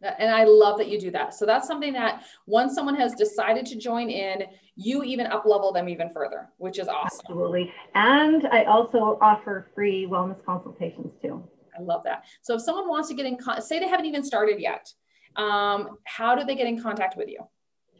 And 0.00 0.30
I 0.30 0.44
love 0.44 0.78
that 0.78 0.88
you 0.88 1.00
do 1.00 1.10
that. 1.10 1.34
So 1.34 1.44
that's 1.44 1.66
something 1.66 1.92
that 1.94 2.22
once 2.46 2.74
someone 2.74 2.94
has 2.94 3.14
decided 3.14 3.66
to 3.66 3.76
join 3.76 4.10
in, 4.10 4.44
you 4.76 5.02
even 5.02 5.26
up 5.26 5.44
level 5.44 5.72
them 5.72 5.88
even 5.88 6.08
further, 6.10 6.48
which 6.58 6.78
is 6.78 6.86
awesome. 6.86 7.20
Absolutely. 7.28 7.72
And 7.94 8.46
I 8.46 8.64
also 8.64 9.18
offer 9.20 9.66
free 9.74 10.06
wellness 10.08 10.44
consultations 10.44 11.12
too. 11.20 11.42
I 11.76 11.82
love 11.82 12.02
that. 12.04 12.24
So 12.42 12.54
if 12.54 12.62
someone 12.62 12.88
wants 12.88 13.08
to 13.08 13.14
get 13.14 13.26
in, 13.26 13.38
con- 13.38 13.60
say 13.60 13.80
they 13.80 13.88
haven't 13.88 14.06
even 14.06 14.22
started 14.22 14.60
yet, 14.60 14.92
um, 15.36 15.98
how 16.04 16.36
do 16.36 16.44
they 16.44 16.54
get 16.54 16.66
in 16.66 16.80
contact 16.80 17.16
with 17.16 17.28
you? 17.28 17.40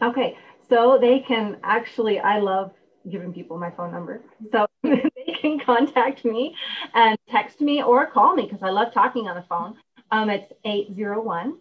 Okay. 0.00 0.36
So 0.68 0.98
they 1.00 1.20
can 1.20 1.56
actually, 1.64 2.20
I 2.20 2.38
love 2.38 2.72
giving 3.10 3.32
people 3.32 3.58
my 3.58 3.70
phone 3.70 3.90
number. 3.90 4.22
So 4.52 4.66
they 4.82 5.10
can 5.40 5.58
contact 5.58 6.24
me 6.24 6.54
and 6.94 7.18
text 7.28 7.60
me 7.60 7.82
or 7.82 8.06
call 8.06 8.34
me 8.34 8.44
because 8.44 8.62
I 8.62 8.70
love 8.70 8.92
talking 8.92 9.26
on 9.28 9.34
the 9.34 9.44
phone. 9.48 9.74
Um, 10.10 10.30
it's 10.30 10.52
801 10.64 11.56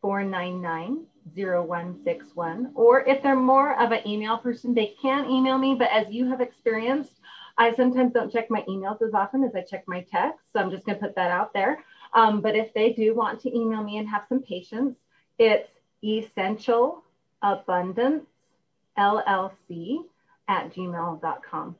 499 0.00 1.06
0161. 1.34 2.72
Or 2.74 3.06
if 3.06 3.22
they're 3.22 3.36
more 3.36 3.80
of 3.80 3.92
an 3.92 4.06
email 4.06 4.38
person, 4.38 4.74
they 4.74 4.94
can 5.00 5.28
email 5.30 5.58
me. 5.58 5.74
But 5.74 5.90
as 5.92 6.06
you 6.10 6.28
have 6.28 6.40
experienced, 6.40 7.20
I 7.58 7.74
sometimes 7.74 8.12
don't 8.12 8.32
check 8.32 8.50
my 8.50 8.62
emails 8.62 9.02
as 9.02 9.14
often 9.14 9.44
as 9.44 9.54
I 9.54 9.62
check 9.62 9.84
my 9.86 10.00
texts. 10.10 10.48
So 10.52 10.60
I'm 10.60 10.70
just 10.70 10.86
going 10.86 10.98
to 10.98 11.04
put 11.04 11.14
that 11.16 11.30
out 11.30 11.52
there. 11.52 11.84
Um, 12.14 12.40
but 12.40 12.56
if 12.56 12.72
they 12.74 12.92
do 12.92 13.14
want 13.14 13.40
to 13.42 13.56
email 13.56 13.82
me 13.82 13.98
and 13.98 14.08
have 14.08 14.24
some 14.28 14.40
patience, 14.40 14.96
it's 15.38 15.70
essential 16.02 17.04
abundance 17.42 18.26
llc 18.98 19.98
at 20.48 20.74
gmail.com. 20.74 21.76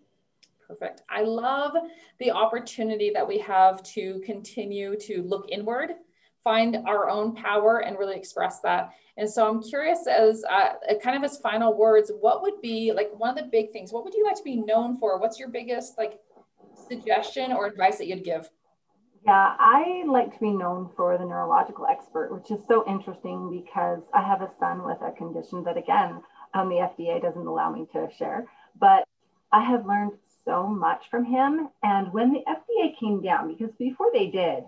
Perfect. 0.69 1.03
I 1.09 1.23
love 1.23 1.73
the 2.21 2.31
opportunity 2.31 3.11
that 3.13 3.27
we 3.27 3.39
have 3.39 3.83
to 3.83 4.21
continue 4.25 4.97
to 5.01 5.23
look 5.23 5.47
inward 5.51 5.95
find 6.43 6.79
our 6.87 7.09
own 7.09 7.35
power 7.35 7.79
and 7.81 7.99
really 7.99 8.17
express 8.17 8.61
that. 8.61 8.91
And 9.17 9.29
so 9.29 9.49
I'm 9.49 9.63
curious 9.63 10.07
as 10.07 10.45
uh, 10.45 10.71
kind 11.03 11.17
of 11.17 11.23
as 11.23 11.39
final 11.39 11.77
words, 11.77 12.11
what 12.21 12.43
would 12.43 12.61
be 12.63 12.93
like 12.93 13.11
one 13.17 13.31
of 13.31 13.37
the 13.37 13.51
big 13.51 13.71
things? 13.71 13.93
What 13.93 14.05
would 14.05 14.15
you 14.15 14.25
like 14.25 14.37
to 14.37 14.43
be 14.43 14.57
known 14.57 14.99
for? 14.99 15.19
What's 15.19 15.39
your 15.39 15.49
biggest 15.49 15.99
like 15.99 16.19
suggestion 16.89 17.53
or 17.53 17.67
advice 17.67 17.99
that 17.99 18.07
you'd 18.07 18.25
give? 18.25 18.49
Yeah, 19.27 19.55
I 19.59 20.05
like 20.07 20.33
to 20.33 20.41
be 20.41 20.51
known 20.51 20.91
for 20.97 21.19
the 21.19 21.25
neurological 21.25 21.87
expert, 21.87 22.33
which 22.33 22.51
is 22.51 22.67
so 22.67 22.85
interesting 22.89 23.51
because 23.51 24.01
I 24.15 24.23
have 24.23 24.41
a 24.41 24.51
son 24.59 24.83
with 24.83 24.97
a 25.03 25.13
condition 25.13 25.63
that, 25.65 25.77
again, 25.77 26.23
um, 26.55 26.71
the 26.71 26.77
FDA 26.77 27.21
doesn't 27.21 27.47
allow 27.47 27.71
me 27.71 27.87
to 27.93 28.09
share. 28.17 28.47
But 28.79 29.07
I 29.53 29.63
have 29.63 29.85
learned 29.85 30.13
so 30.47 30.67
much 30.67 31.11
from 31.11 31.27
him. 31.27 31.69
And 31.83 32.11
when 32.15 32.33
the 32.33 32.43
FDA 32.49 32.99
came 32.99 33.21
down, 33.21 33.49
because 33.49 33.75
before 33.79 34.11
they 34.13 34.29
did, 34.29 34.65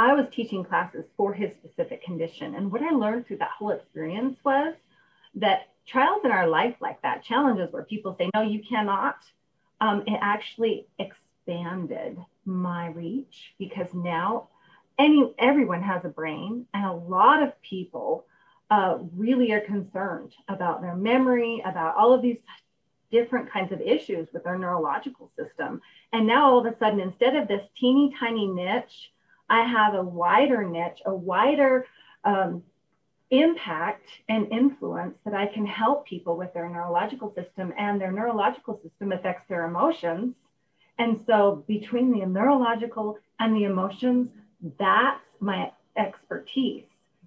I 0.00 0.14
was 0.14 0.28
teaching 0.32 0.64
classes 0.64 1.04
for 1.14 1.34
his 1.34 1.52
specific 1.52 2.02
condition. 2.02 2.54
And 2.54 2.72
what 2.72 2.80
I 2.80 2.88
learned 2.88 3.26
through 3.26 3.36
that 3.36 3.50
whole 3.50 3.68
experience 3.68 4.38
was 4.42 4.74
that 5.34 5.68
trials 5.86 6.24
in 6.24 6.30
our 6.30 6.48
life 6.48 6.74
like 6.80 7.02
that, 7.02 7.22
challenges 7.22 7.70
where 7.70 7.82
people 7.82 8.16
say, 8.16 8.30
no, 8.32 8.40
you 8.40 8.62
cannot, 8.66 9.16
um, 9.82 10.02
it 10.06 10.18
actually 10.22 10.86
expanded 10.98 12.16
my 12.46 12.86
reach 12.88 13.52
because 13.58 13.92
now 13.92 14.48
any 14.98 15.34
everyone 15.38 15.82
has 15.82 16.02
a 16.06 16.08
brain 16.08 16.64
and 16.72 16.86
a 16.86 16.92
lot 16.92 17.42
of 17.42 17.60
people 17.60 18.24
uh, 18.70 18.96
really 19.14 19.52
are 19.52 19.60
concerned 19.60 20.32
about 20.48 20.80
their 20.80 20.96
memory, 20.96 21.62
about 21.66 21.94
all 21.96 22.14
of 22.14 22.22
these 22.22 22.38
different 23.12 23.52
kinds 23.52 23.70
of 23.70 23.82
issues 23.82 24.28
with 24.32 24.44
their 24.44 24.58
neurological 24.58 25.30
system. 25.38 25.82
And 26.14 26.26
now 26.26 26.50
all 26.50 26.66
of 26.66 26.72
a 26.72 26.78
sudden, 26.78 27.00
instead 27.00 27.36
of 27.36 27.48
this 27.48 27.68
teeny 27.78 28.14
tiny 28.18 28.46
niche, 28.46 29.10
I 29.50 29.64
have 29.64 29.94
a 29.94 30.02
wider 30.02 30.64
niche, 30.64 31.02
a 31.04 31.14
wider 31.14 31.86
um, 32.24 32.62
impact 33.30 34.06
and 34.28 34.50
influence 34.52 35.18
that 35.24 35.34
I 35.34 35.46
can 35.46 35.66
help 35.66 36.06
people 36.06 36.36
with 36.36 36.54
their 36.54 36.68
neurological 36.68 37.34
system, 37.34 37.74
and 37.76 38.00
their 38.00 38.12
neurological 38.12 38.80
system 38.82 39.10
affects 39.12 39.48
their 39.48 39.64
emotions. 39.64 40.34
And 40.98 41.20
so, 41.26 41.64
between 41.66 42.12
the 42.12 42.26
neurological 42.26 43.18
and 43.40 43.56
the 43.56 43.64
emotions, 43.64 44.28
that's 44.78 45.24
my 45.40 45.72
expertise. 45.96 46.84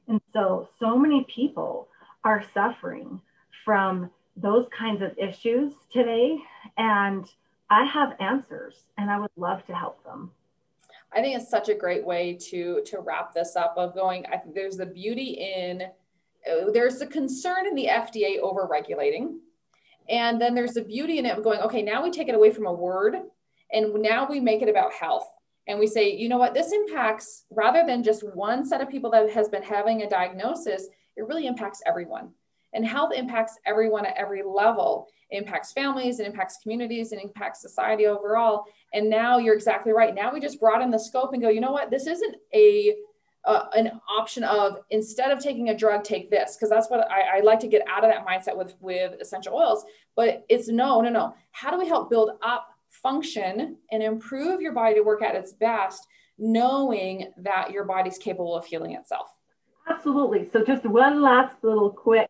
And 0.08 0.22
so, 0.32 0.70
so 0.80 0.98
many 0.98 1.26
people 1.26 1.90
are 2.24 2.44
suffering 2.54 3.20
from 3.66 4.10
those 4.38 4.68
kinds 4.78 5.02
of 5.02 5.18
issues 5.18 5.74
today. 5.92 6.38
And 6.78 7.26
I 7.70 7.86
have 7.86 8.16
answers, 8.20 8.76
and 8.98 9.10
I 9.10 9.20
would 9.20 9.32
love 9.36 9.66
to 9.66 9.74
help 9.74 10.04
them. 10.04 10.32
I 11.16 11.22
think 11.22 11.38
it's 11.38 11.50
such 11.50 11.70
a 11.70 11.76
great 11.76 12.06
way 12.06 12.38
to 12.50 12.82
to 12.86 13.00
wrap 13.00 13.34
this 13.34 13.56
up 13.56 13.76
of 13.78 13.94
going. 13.94 14.26
I 14.26 14.38
think 14.38 14.56
there's 14.56 14.78
the 14.78 14.86
beauty 14.86 15.54
in 15.56 15.84
uh, 15.84 16.72
there's 16.72 17.00
the 17.00 17.08
concern 17.08 17.68
in 17.68 17.76
the 17.76 17.88
FDA 17.88 18.40
over 18.40 18.68
regulating, 18.70 19.40
and 20.10 20.42
then 20.42 20.56
there's 20.56 20.74
the 20.74 20.84
beauty 20.84 21.20
in 21.20 21.26
it 21.26 21.38
of 21.38 21.44
going. 21.44 21.60
Okay, 21.62 21.82
now 21.82 22.04
we 22.04 22.12
take 22.12 22.30
it 22.30 22.36
away 22.36 22.52
from 22.52 22.66
a 22.66 22.74
word, 22.74 23.16
and 23.72 23.94
now 24.02 24.28
we 24.28 24.40
make 24.40 24.62
it 24.62 24.70
about 24.70 24.94
health, 24.94 25.28
and 25.68 25.80
we 25.80 25.88
say, 25.88 26.16
you 26.16 26.30
know 26.30 26.38
what, 26.38 26.54
this 26.54 26.74
impacts 26.74 27.46
rather 27.52 27.86
than 27.86 28.04
just 28.04 28.24
one 28.36 28.66
set 28.66 28.82
of 28.82 28.90
people 28.90 29.12
that 29.12 29.30
has 29.32 29.48
been 29.48 29.64
having 29.64 30.02
a 30.02 30.10
diagnosis, 30.10 30.88
it 31.16 31.28
really 31.28 31.48
impacts 31.48 31.82
everyone. 31.86 32.32
And 32.74 32.86
health 32.86 33.14
impacts 33.16 33.58
everyone 33.66 34.06
at 34.06 34.18
every 34.18 34.44
level. 34.44 35.08
It 35.30 35.38
impacts 35.38 35.72
families, 35.72 36.20
it 36.20 36.28
impacts 36.28 36.58
communities, 36.62 37.12
it 37.12 37.20
impacts 37.22 37.62
society 37.62 38.06
overall. 38.08 38.66
And 38.94 39.10
now 39.10 39.38
you're 39.38 39.56
exactly 39.56 39.92
right. 39.92 40.14
Now 40.14 40.34
we 40.34 40.40
just 40.40 40.60
broaden 40.60 40.92
the 40.92 41.00
scope 41.00 41.34
and 41.34 41.42
go, 41.42 41.50
you 41.50 41.62
know 41.62 41.72
what? 41.72 41.92
This 41.92 42.08
isn't 42.08 42.36
a 42.54 42.96
uh, 43.46 43.66
an 43.76 44.00
option 44.10 44.44
of 44.44 44.78
instead 44.90 45.30
of 45.32 45.40
taking 45.40 45.70
a 45.70 45.78
drug, 45.78 46.04
take 46.04 46.32
this, 46.32 46.56
because 46.56 46.70
that's 46.70 46.90
what 46.90 47.12
I, 47.12 47.40
I, 47.40 47.40
like 47.42 47.60
to 47.60 47.68
get 47.68 47.82
out 47.90 48.06
of 48.06 48.10
that 48.10 48.26
mindset 48.26 48.56
with 48.56 48.74
with 48.80 49.20
essential 49.20 49.54
oils. 49.54 49.84
But 50.16 50.46
it's 50.48 50.70
no, 50.70 51.02
no, 51.02 51.10
no. 51.10 51.36
How 51.52 51.70
do 51.70 51.78
we 51.78 51.88
help 51.88 52.10
build 52.10 52.32
up 52.42 52.68
function 52.90 53.78
and 53.92 54.02
improve 54.02 54.62
your 54.62 54.72
body 54.72 54.96
to 54.96 55.02
work 55.02 55.22
at 55.22 55.36
its 55.36 55.52
best, 55.52 56.08
knowing 56.38 57.34
that 57.38 57.72
your 57.72 57.84
body's 57.84 58.18
capable 58.18 58.56
of 58.56 58.66
healing 58.66 58.94
itself? 58.94 59.28
Absolutely. 59.90 60.50
So 60.54 60.64
just 60.64 60.86
one 60.86 61.22
last 61.22 61.56
little 61.64 61.90
quick. 61.90 62.30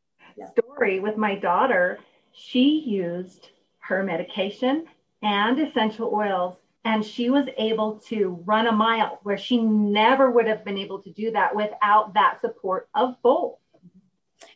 Story 0.52 1.00
with 1.00 1.18
my 1.18 1.36
daughter. 1.36 2.00
She 2.34 2.80
used 2.86 3.50
her 3.80 4.04
medication 4.04 4.86
and 5.22 5.60
essential 5.60 6.12
oils, 6.14 6.56
and 6.86 7.04
she 7.04 7.30
was 7.30 7.48
able 7.58 8.00
to 8.08 8.42
run 8.46 8.68
a 8.68 8.72
mile 8.72 9.20
where 9.24 9.38
she 9.38 9.62
never 9.62 10.30
would 10.32 10.48
have 10.48 10.66
been 10.66 10.78
able 10.78 11.02
to 11.02 11.12
do 11.12 11.32
that 11.32 11.56
without 11.56 12.14
that 12.14 12.40
support 12.42 12.90
of 12.94 13.16
both. 13.22 13.56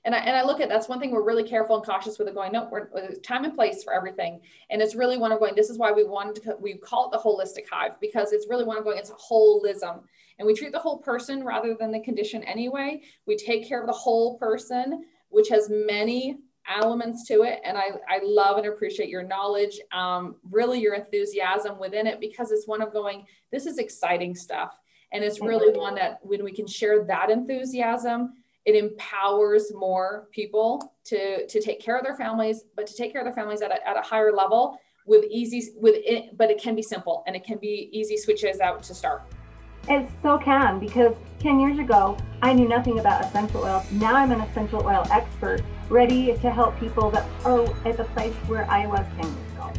And 0.03 0.13
I, 0.13 0.19
and 0.19 0.35
I 0.35 0.43
look 0.43 0.59
at 0.59 0.69
that's 0.69 0.89
one 0.89 0.99
thing 0.99 1.11
we're 1.11 1.23
really 1.23 1.43
careful 1.43 1.77
and 1.77 1.85
cautious 1.85 2.19
with 2.19 2.27
it 2.27 2.33
going 2.33 2.51
no 2.51 2.67
we're 2.69 2.89
uh, 2.95 3.13
time 3.23 3.45
and 3.45 3.55
place 3.55 3.83
for 3.83 3.93
everything 3.93 4.41
and 4.69 4.81
it's 4.81 4.95
really 4.95 5.17
one 5.17 5.31
of 5.31 5.39
going 5.39 5.55
this 5.55 5.69
is 5.69 5.77
why 5.77 5.91
we 5.91 6.03
wanted 6.03 6.41
to 6.43 6.57
we 6.59 6.75
call 6.75 7.05
it 7.05 7.11
the 7.11 7.17
holistic 7.17 7.65
hive 7.69 7.99
because 7.99 8.31
it's 8.31 8.47
really 8.49 8.65
one 8.65 8.77
of 8.77 8.83
going 8.83 8.97
it's 8.97 9.11
holism 9.11 10.01
and 10.39 10.45
we 10.45 10.53
treat 10.53 10.71
the 10.71 10.79
whole 10.79 10.99
person 10.99 11.43
rather 11.43 11.73
than 11.73 11.91
the 11.91 11.99
condition 11.99 12.43
anyway 12.43 13.01
we 13.25 13.35
take 13.35 13.67
care 13.67 13.79
of 13.79 13.87
the 13.87 13.93
whole 13.93 14.37
person 14.37 15.05
which 15.29 15.49
has 15.49 15.69
many 15.69 16.37
elements 16.67 17.25
to 17.27 17.43
it. 17.43 17.59
And 17.63 17.77
I, 17.77 17.91
I 18.09 18.19
love 18.23 18.57
and 18.57 18.67
appreciate 18.67 19.09
your 19.09 19.23
knowledge, 19.23 19.79
um, 19.93 20.35
really 20.49 20.79
your 20.79 20.95
enthusiasm 20.95 21.79
within 21.79 22.07
it, 22.07 22.19
because 22.19 22.51
it's 22.51 22.67
one 22.67 22.81
of 22.81 22.91
going, 22.91 23.25
this 23.51 23.65
is 23.65 23.77
exciting 23.77 24.35
stuff. 24.35 24.77
And 25.13 25.23
it's 25.23 25.39
really 25.39 25.77
one 25.77 25.95
that 25.95 26.19
when 26.21 26.43
we 26.43 26.51
can 26.51 26.67
share 26.67 27.05
that 27.05 27.29
enthusiasm, 27.29 28.33
it 28.65 28.75
empowers 28.75 29.71
more 29.73 30.27
people 30.31 30.93
to, 31.05 31.47
to 31.47 31.61
take 31.61 31.79
care 31.79 31.97
of 31.97 32.03
their 32.03 32.15
families, 32.15 32.65
but 32.75 32.85
to 32.87 32.93
take 32.95 33.13
care 33.13 33.21
of 33.21 33.25
their 33.25 33.33
families 33.33 33.61
at 33.61 33.71
a, 33.71 33.87
at 33.87 33.95
a 33.95 34.01
higher 34.01 34.33
level 34.33 34.77
with 35.05 35.23
easy, 35.31 35.71
with 35.77 35.95
it, 36.05 36.37
but 36.37 36.51
it 36.51 36.61
can 36.61 36.75
be 36.75 36.81
simple 36.81 37.23
and 37.25 37.35
it 37.37 37.45
can 37.45 37.57
be 37.59 37.89
easy 37.93 38.17
switches 38.17 38.59
out 38.59 38.83
to 38.83 38.93
start. 38.93 39.23
It 39.89 40.09
so 40.21 40.37
can 40.37 40.79
because 40.79 41.15
10 41.39 41.59
years 41.59 41.79
ago, 41.79 42.17
I 42.41 42.53
knew 42.53 42.67
nothing 42.67 42.99
about 42.99 43.23
essential 43.23 43.63
oils. 43.63 43.89
Now 43.91 44.15
I'm 44.15 44.31
an 44.31 44.41
essential 44.41 44.85
oil 44.85 45.05
expert, 45.11 45.61
ready 45.89 46.37
to 46.37 46.51
help 46.51 46.79
people 46.79 47.09
that 47.11 47.25
are 47.45 47.65
at 47.87 47.97
the 47.97 48.03
place 48.05 48.33
where 48.47 48.69
I 48.69 48.85
was 48.85 49.05
10 49.21 49.25
years 49.25 49.51
ago. 49.53 49.73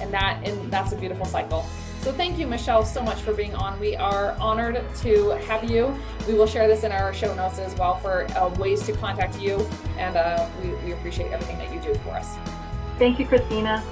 And 0.00 0.12
that 0.12 0.40
and 0.44 0.70
that's 0.72 0.92
a 0.92 0.96
beautiful 0.96 1.26
cycle. 1.26 1.64
So 2.04 2.12
thank 2.12 2.38
you, 2.38 2.46
Michelle, 2.46 2.84
so 2.84 3.02
much 3.02 3.22
for 3.22 3.32
being 3.32 3.54
on. 3.54 3.80
We 3.80 3.96
are 3.96 4.32
honored 4.32 4.84
to 4.96 5.30
have 5.46 5.70
you. 5.70 5.98
We 6.28 6.34
will 6.34 6.46
share 6.46 6.68
this 6.68 6.84
in 6.84 6.92
our 6.92 7.14
show 7.14 7.34
notes 7.34 7.58
as 7.58 7.74
well 7.76 7.96
for 7.96 8.26
uh, 8.36 8.50
ways 8.56 8.84
to 8.84 8.92
contact 8.92 9.40
you. 9.40 9.66
And 9.96 10.14
uh, 10.14 10.46
we, 10.62 10.74
we 10.84 10.92
appreciate 10.92 11.32
everything 11.32 11.56
that 11.56 11.72
you 11.72 11.80
do 11.80 11.98
for 12.00 12.10
us. 12.10 12.36
Thank 12.98 13.18
you, 13.18 13.26
Christina. 13.26 13.82